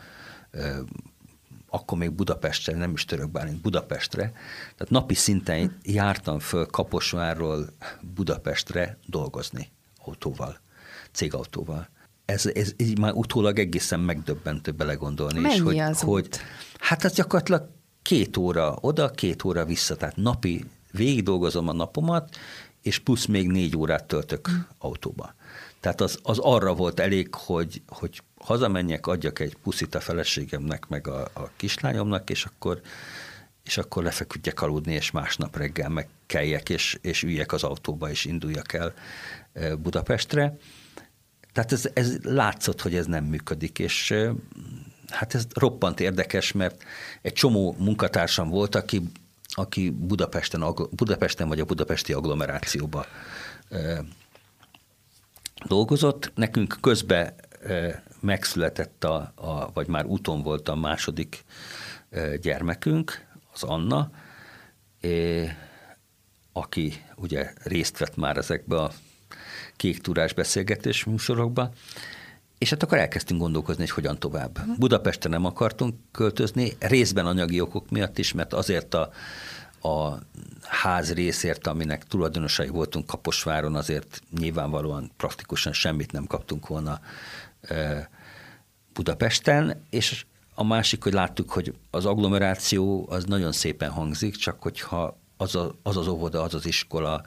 akkor 1.70 1.98
még 1.98 2.12
Budapestre, 2.12 2.76
nem 2.76 2.92
is 2.92 3.06
török 3.06 3.32
Bálint, 3.32 3.62
Budapestre. 3.62 4.32
Tehát 4.76 4.90
napi 4.90 5.14
szinten 5.14 5.80
jártam 5.84 6.40
föl 6.40 6.66
Kaposvárról 6.66 7.70
Budapestre 8.02 8.98
dolgozni 9.06 9.72
autóval, 10.06 10.60
cégautóval. 11.14 11.90
Ez, 12.26 12.46
ez 12.46 12.74
így 12.78 13.00
már 13.00 13.14
utólag 13.14 13.60
egészen 13.60 14.00
megdöbbentő 14.00 14.72
belegondolni 14.72 15.40
Mennyi 15.40 15.54
is, 15.54 15.62
hogy, 15.62 15.80
az 15.80 16.02
hogy 16.02 16.28
hát 16.80 17.04
az 17.04 17.14
gyakorlatilag 17.14 17.70
két 18.02 18.38
óra 18.38 18.78
oda, 18.82 19.10
két 19.10 19.44
óra 19.44 19.66
vissza, 19.66 19.96
tehát 19.96 20.16
napi 20.16 20.66
végig 20.92 21.24
dolgozom 21.24 21.68
a 21.68 21.74
napomat, 21.74 22.36
és 22.82 23.00
plusz 23.00 23.26
még 23.26 23.48
négy 23.48 23.78
órát 23.78 24.06
töltök 24.06 24.52
mm. 24.52 24.56
autóba. 24.78 25.34
Tehát 25.80 26.02
az, 26.02 26.20
az 26.24 26.40
arra 26.40 26.74
volt 26.74 27.00
elég, 27.00 27.36
hogy, 27.36 27.82
hogy 27.88 28.22
hazamenjek, 28.40 29.08
adjak 29.08 29.40
egy 29.40 29.56
puszit 29.64 29.96
a 29.96 30.00
feleségemnek, 30.00 30.88
meg 30.88 31.08
a, 31.08 31.22
a 31.34 31.50
kislányomnak, 31.56 32.30
és 32.30 32.46
akkor, 32.46 32.82
és 33.64 33.78
akkor 33.78 34.04
lefeküdjek 34.04 34.62
aludni, 34.62 34.94
és 34.94 35.12
másnap 35.12 35.58
reggel 35.58 35.90
megkeljek, 35.90 36.70
és, 36.70 36.98
és 37.02 37.24
üljek 37.24 37.52
az 37.52 37.64
autóba, 37.64 38.10
és 38.10 38.26
induljak 38.26 38.74
el 38.74 38.94
Budapestre. 39.78 40.58
Tehát 41.54 41.72
ez, 41.72 41.90
ez 41.94 42.18
látszott, 42.24 42.82
hogy 42.82 42.96
ez 42.96 43.06
nem 43.06 43.24
működik, 43.24 43.80
és 43.80 44.14
hát 45.10 45.36
ez 45.36 45.48
roppant 45.54 46.00
érdekes, 46.00 46.52
mert 46.52 46.84
egy 47.22 47.34
csomó 47.34 47.76
munkatársam 47.80 48.50
volt, 48.50 48.76
aki, 48.76 49.02
aki 49.48 49.90
Budapesten, 49.90 50.74
Budapesten 50.92 51.48
vagy 51.48 51.60
a 51.60 51.66
budapesti 51.66 52.14
agglomerációba 52.14 53.06
dolgozott. 55.66 56.32
Nekünk 56.36 56.78
közben 56.82 57.34
megszületett, 58.20 59.04
a, 59.04 59.32
a, 59.36 59.72
vagy 59.74 59.88
már 59.88 60.06
úton 60.06 60.42
volt 60.42 60.70
a 60.70 60.76
második 60.76 61.44
gyermekünk, 62.42 63.26
az 63.54 63.64
Anna, 63.64 64.12
aki 66.52 67.04
ugye 67.16 67.54
részt 67.64 67.98
vett 67.98 68.16
már 68.16 68.38
ezekbe 68.38 68.82
a 68.82 68.92
kék 69.84 70.02
túrás 70.02 70.34
beszélgetés 70.34 71.04
műsorokba, 71.04 71.72
és 72.58 72.70
hát 72.70 72.84
akkor 72.84 72.98
elkezdtünk 72.98 73.42
gondolkozni, 73.42 73.82
hogy 73.82 73.92
hogyan 73.92 74.20
tovább. 74.20 74.58
Uh-huh. 74.58 74.78
Budapesten 74.78 75.32
nem 75.32 75.46
akartunk 75.46 75.96
költözni, 76.12 76.72
részben 76.80 77.26
anyagi 77.26 77.62
okok 77.62 77.90
miatt 77.90 78.18
is, 78.18 78.34
mert 78.34 78.54
azért 78.54 78.94
a, 78.94 79.12
a 79.82 80.20
ház 80.62 81.14
részért, 81.14 81.68
aminek 81.68 82.04
tulajdonosai 82.04 82.68
voltunk 82.68 83.06
Kaposváron, 83.06 83.76
azért 83.76 84.22
nyilvánvalóan 84.40 85.12
praktikusan 85.18 85.74
semmit 85.74 86.12
nem 86.12 86.26
kaptunk 86.26 86.68
volna 86.68 87.00
Budapesten, 88.94 89.84
és 89.90 90.26
a 90.56 90.64
másik, 90.64 91.04
hogy 91.04 91.14
láttuk, 91.14 91.52
hogy 91.52 91.74
az 91.92 92.06
agglomeráció 92.06 93.08
az 93.10 93.24
nagyon 93.26 93.52
szépen 93.52 93.90
hangzik, 93.90 94.36
csak 94.36 94.62
hogyha 94.62 95.18
az 95.38 95.56
a, 95.56 95.76
az, 95.82 95.98
az 95.98 96.08
óvoda, 96.08 96.42
az 96.42 96.54
az 96.54 96.66
iskola 96.66 97.24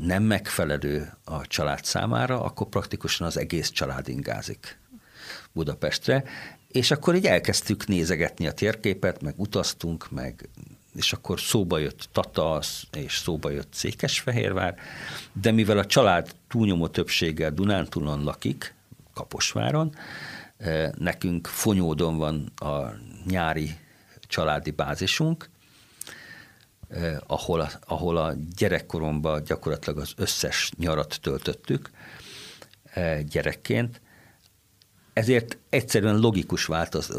nem 0.00 0.22
megfelelő 0.22 1.12
a 1.24 1.46
család 1.46 1.84
számára, 1.84 2.42
akkor 2.42 2.68
praktikusan 2.68 3.26
az 3.26 3.36
egész 3.36 3.70
család 3.70 4.08
ingázik 4.08 4.78
Budapestre, 5.52 6.24
és 6.68 6.90
akkor 6.90 7.14
így 7.14 7.26
elkezdtük 7.26 7.86
nézegetni 7.86 8.46
a 8.46 8.52
térképet, 8.52 9.22
meg 9.22 9.34
utaztunk, 9.36 10.10
meg 10.10 10.48
és 10.94 11.12
akkor 11.12 11.40
szóba 11.40 11.78
jött 11.78 12.08
Tatasz, 12.12 12.86
és 12.92 13.18
szóba 13.18 13.50
jött 13.50 13.72
Székesfehérvár, 13.72 14.74
de 15.32 15.50
mivel 15.50 15.78
a 15.78 15.86
család 15.86 16.34
túlnyomó 16.48 16.88
többséggel 16.88 17.50
Dunántúlon 17.50 18.24
lakik, 18.24 18.74
Kaposváron. 19.14 19.94
Nekünk 20.94 21.46
Fonyódon 21.46 22.16
van 22.16 22.52
a 22.56 22.92
nyári 23.26 23.76
családi 24.20 24.70
bázisunk, 24.70 25.49
ahol, 27.26 27.60
a, 27.60 27.70
ahol 27.86 28.16
a 28.16 28.34
gyerekkoromban 28.56 29.44
gyakorlatilag 29.44 29.98
az 29.98 30.12
összes 30.16 30.72
nyarat 30.76 31.18
töltöttük 31.22 31.90
gyerekként. 33.28 34.00
ezért 35.12 35.58
egyszerűen 35.68 36.18
logikus 36.18 36.64
változ, 36.64 37.12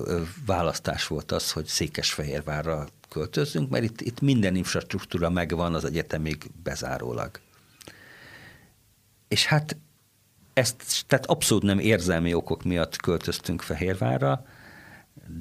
választás 0.46 1.08
volt 1.08 1.32
az, 1.32 1.52
hogy 1.52 1.66
Székesfehérvárra 1.66 2.88
költözünk, 3.10 3.70
mert 3.70 3.84
itt, 3.84 4.02
itt 4.02 4.22
minden 4.22 4.56
infrastruktúra 4.56 5.30
megvan 5.30 5.74
az 5.74 5.86
egyetemig 5.86 6.52
bezárólag. 6.64 7.40
És 9.28 9.46
hát 9.46 9.78
ezt, 10.54 11.04
tehát 11.08 11.26
abszolút 11.26 11.64
nem 11.64 11.80
érzelmi 11.80 12.34
okok 12.34 12.64
miatt 12.64 12.96
költöztünk 12.96 13.62
Fehérvárra, 13.62 14.46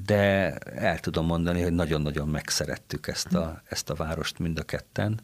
de 0.05 0.53
el 0.59 0.99
tudom 0.99 1.25
mondani, 1.25 1.61
hogy 1.61 1.73
nagyon-nagyon 1.73 2.27
megszerettük 2.27 3.07
ezt 3.07 3.33
a, 3.33 3.61
ezt 3.65 3.89
a 3.89 3.95
várost 3.95 4.39
mind 4.39 4.59
a 4.59 4.63
ketten. 4.63 5.19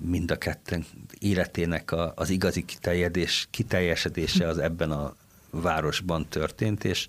Mind 0.00 0.30
a 0.30 0.38
ketten 0.38 0.84
életének 1.18 1.92
a, 1.92 2.12
az 2.16 2.30
igazi 2.30 2.64
kiteljedés, 2.64 3.48
kiteljesedése 3.50 4.48
az 4.48 4.58
ebben 4.58 4.90
a 4.90 5.14
városban 5.50 6.28
történt, 6.28 6.84
és, 6.84 7.06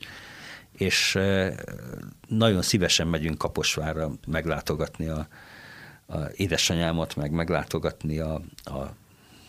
és 0.71 1.19
nagyon 2.27 2.61
szívesen 2.61 3.07
megyünk 3.07 3.37
Kaposvárra 3.37 4.11
meglátogatni 4.27 5.07
a, 5.07 5.27
a 6.07 6.17
édesanyámat, 6.35 7.15
meg 7.15 7.31
meglátogatni 7.31 8.19
a, 8.19 8.41
a, 8.63 8.77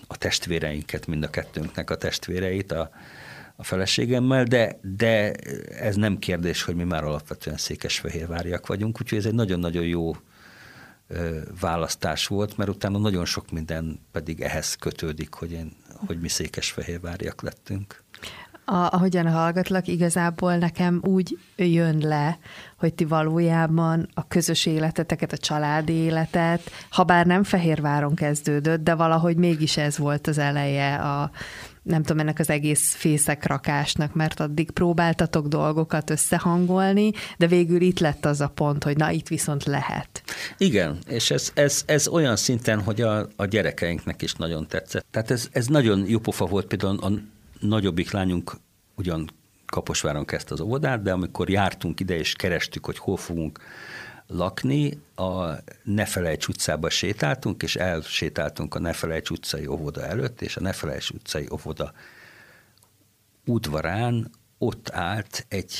a 0.06 0.16
testvéreinket, 0.16 1.06
mind 1.06 1.22
a 1.22 1.30
kettőnknek 1.30 1.90
a 1.90 1.96
testvéreit, 1.96 2.72
a, 2.72 2.90
a 3.56 3.64
feleségemmel, 3.64 4.44
de, 4.44 4.78
de 4.96 5.32
ez 5.78 5.96
nem 5.96 6.18
kérdés, 6.18 6.62
hogy 6.62 6.74
mi 6.74 6.84
már 6.84 7.04
alapvetően 7.04 7.56
székesfehérváriak 7.56 8.66
vagyunk, 8.66 9.00
úgyhogy 9.00 9.18
ez 9.18 9.26
egy 9.26 9.34
nagyon-nagyon 9.34 9.84
jó 9.84 10.16
választás 11.60 12.26
volt, 12.26 12.56
mert 12.56 12.70
utána 12.70 12.98
nagyon 12.98 13.24
sok 13.24 13.50
minden 13.50 14.00
pedig 14.12 14.40
ehhez 14.40 14.74
kötődik, 14.74 15.34
hogy, 15.34 15.52
én, 15.52 15.72
hogy 16.06 16.20
mi 16.20 16.28
székesfehérváriak 16.28 17.42
lettünk. 17.42 18.04
A, 18.64 18.74
ahogyan 18.74 19.30
hallgatlak, 19.30 19.86
igazából 19.86 20.56
nekem 20.56 21.00
úgy 21.04 21.38
jön 21.56 21.98
le, 21.98 22.38
hogy 22.76 22.94
ti 22.94 23.04
valójában 23.04 24.08
a 24.14 24.26
közös 24.26 24.66
életeteket, 24.66 25.32
a 25.32 25.36
családi 25.36 25.92
életet, 25.92 26.70
ha 26.90 27.04
bár 27.04 27.26
nem 27.26 27.42
Fehérváron 27.42 28.14
kezdődött, 28.14 28.84
de 28.84 28.94
valahogy 28.94 29.36
mégis 29.36 29.76
ez 29.76 29.98
volt 29.98 30.26
az 30.26 30.38
eleje 30.38 30.94
a, 30.94 31.30
nem 31.86 32.02
tudom, 32.02 32.18
ennek 32.18 32.38
az 32.38 32.50
egész 32.50 32.94
fészekrakásnak, 32.94 34.14
mert 34.14 34.40
addig 34.40 34.70
próbáltatok 34.70 35.46
dolgokat 35.46 36.10
összehangolni, 36.10 37.12
de 37.38 37.46
végül 37.46 37.80
itt 37.80 37.98
lett 37.98 38.24
az 38.24 38.40
a 38.40 38.48
pont, 38.48 38.84
hogy 38.84 38.96
na, 38.96 39.10
itt 39.10 39.28
viszont 39.28 39.64
lehet. 39.64 40.22
Igen, 40.58 40.98
és 41.08 41.30
ez, 41.30 41.50
ez, 41.54 41.82
ez 41.86 42.08
olyan 42.08 42.36
szinten, 42.36 42.82
hogy 42.82 43.00
a, 43.00 43.28
a 43.36 43.44
gyerekeinknek 43.44 44.22
is 44.22 44.32
nagyon 44.32 44.66
tetszett. 44.66 45.06
Tehát 45.10 45.30
ez, 45.30 45.48
ez 45.52 45.66
nagyon 45.66 46.04
jó 46.06 46.18
pofa 46.18 46.44
volt 46.44 46.66
például 46.66 46.98
a 46.98 47.10
nagyobbik 47.60 48.10
lányunk 48.10 48.52
ugyan 48.94 49.30
Kaposváron 49.66 50.24
kezdte 50.24 50.54
az 50.54 50.60
óvodát, 50.60 51.02
de 51.02 51.12
amikor 51.12 51.50
jártunk 51.50 52.00
ide 52.00 52.18
és 52.18 52.32
kerestük, 52.32 52.86
hogy 52.86 52.98
hol 52.98 53.16
fogunk 53.16 53.60
lakni, 54.26 55.00
a 55.14 55.50
Nefelejts 55.82 56.48
utcába 56.48 56.90
sétáltunk, 56.90 57.62
és 57.62 57.76
elsétáltunk 57.76 58.74
a 58.74 58.78
Nefelejts 58.78 59.30
utcai 59.30 59.66
óvoda 59.66 60.06
előtt, 60.06 60.42
és 60.42 60.56
a 60.56 60.60
Nefelejts 60.60 61.10
utcai 61.10 61.48
óvoda 61.52 61.92
udvarán 63.44 64.30
ott 64.58 64.90
állt 64.90 65.46
egy 65.48 65.74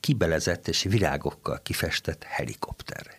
kibelezett 0.00 0.68
és 0.68 0.82
virágokkal 0.82 1.60
kifestett 1.62 2.24
helikopter. 2.24 3.18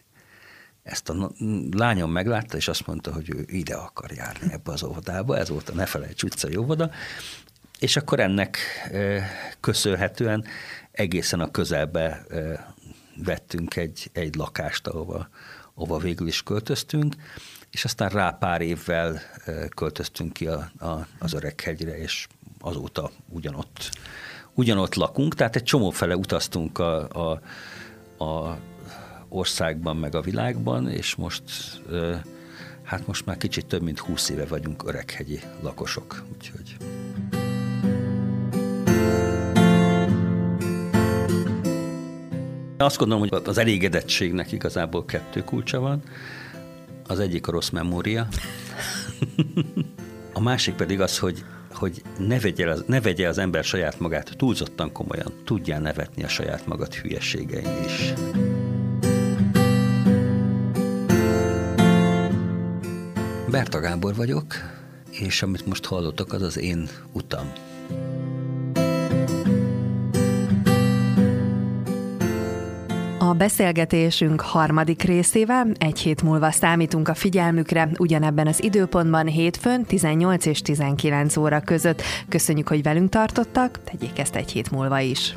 Ezt 0.83 1.09
a 1.09 1.31
lányom 1.71 2.11
meglátta, 2.11 2.57
és 2.57 2.67
azt 2.67 2.87
mondta, 2.87 3.13
hogy 3.13 3.29
ő 3.29 3.45
ide 3.47 3.75
akar 3.75 4.11
járni 4.11 4.53
ebbe 4.53 4.71
az 4.71 4.83
óvodába, 4.83 5.37
ez 5.37 5.49
volt 5.49 5.69
a 5.69 5.73
Nefelejts 5.73 6.23
utcai 6.23 6.55
óvoda, 6.55 6.91
és 7.79 7.95
akkor 7.95 8.19
ennek 8.19 8.57
köszönhetően 9.59 10.45
egészen 10.91 11.39
a 11.39 11.51
közelbe 11.51 12.25
vettünk 13.15 13.75
egy, 13.75 14.09
egy 14.13 14.35
lakást, 14.35 14.87
ahova, 14.87 15.29
ahova 15.73 15.97
végül 15.97 16.27
is 16.27 16.43
költöztünk, 16.43 17.15
és 17.71 17.85
aztán 17.85 18.09
rá 18.09 18.29
pár 18.29 18.61
évvel 18.61 19.21
költöztünk 19.75 20.33
ki 20.33 20.47
a, 20.47 20.71
a, 20.79 21.07
az 21.19 21.33
Öreghegyre, 21.33 21.97
és 21.97 22.27
azóta 22.59 23.11
ugyanott, 23.29 23.89
ugyanott 24.53 24.95
lakunk, 24.95 25.35
tehát 25.35 25.55
egy 25.55 25.63
csomó 25.63 25.89
fele 25.89 26.15
utaztunk 26.15 26.79
a, 26.79 27.07
a, 27.09 27.41
a 28.23 28.57
országban, 29.29 29.97
meg 29.97 30.15
a 30.15 30.21
világban, 30.21 30.89
és 30.89 31.15
most 31.15 31.43
hát 32.83 33.07
most 33.07 33.25
már 33.25 33.37
kicsit 33.37 33.65
több 33.65 33.81
mint 33.81 33.99
húsz 33.99 34.29
éve 34.29 34.45
vagyunk 34.45 34.83
öreghegyi 34.87 35.39
lakosok, 35.61 36.23
úgyhogy... 36.33 36.77
Azt 42.81 42.97
gondolom, 42.97 43.27
hogy 43.27 43.41
az 43.45 43.57
elégedettségnek 43.57 44.51
igazából 44.51 45.05
kettő 45.05 45.43
kulcsa 45.43 45.79
van. 45.79 46.01
Az 47.07 47.19
egyik 47.19 47.47
a 47.47 47.51
rossz 47.51 47.69
memória. 47.69 48.27
a 50.33 50.39
másik 50.39 50.75
pedig 50.75 51.01
az, 51.01 51.19
hogy, 51.19 51.43
hogy 51.73 52.01
ne, 52.17 52.39
vegye 52.39 52.69
az, 52.69 52.83
ne 52.87 53.01
vegye 53.01 53.27
az 53.27 53.37
ember 53.37 53.63
saját 53.63 53.99
magát 53.99 54.33
túlzottan 54.37 54.91
komolyan, 54.91 55.33
tudjál 55.45 55.79
nevetni 55.79 56.23
a 56.23 56.27
saját 56.27 56.67
magad 56.67 56.93
hülyeségein 56.93 57.83
is. 57.85 58.13
Berta 63.49 63.79
Gábor 63.79 64.15
vagyok, 64.15 64.55
és 65.09 65.41
amit 65.41 65.65
most 65.65 65.85
hallottak, 65.85 66.33
az 66.33 66.41
az 66.41 66.57
én 66.57 66.89
utam. 67.11 67.51
A 73.31 73.33
beszélgetésünk 73.33 74.41
harmadik 74.41 75.01
részével 75.03 75.67
egy 75.77 75.99
hét 75.99 76.21
múlva 76.21 76.51
számítunk 76.51 77.07
a 77.07 77.13
figyelmükre, 77.13 77.89
ugyanebben 77.97 78.47
az 78.47 78.63
időpontban 78.63 79.27
hétfőn 79.27 79.85
18 79.85 80.45
és 80.45 80.61
19 80.61 81.37
óra 81.37 81.59
között. 81.59 82.01
Köszönjük, 82.29 82.67
hogy 82.67 82.83
velünk 82.83 83.09
tartottak, 83.09 83.79
tegyék 83.83 84.19
ezt 84.19 84.35
egy 84.35 84.51
hét 84.51 84.71
múlva 84.71 84.99
is. 84.99 85.35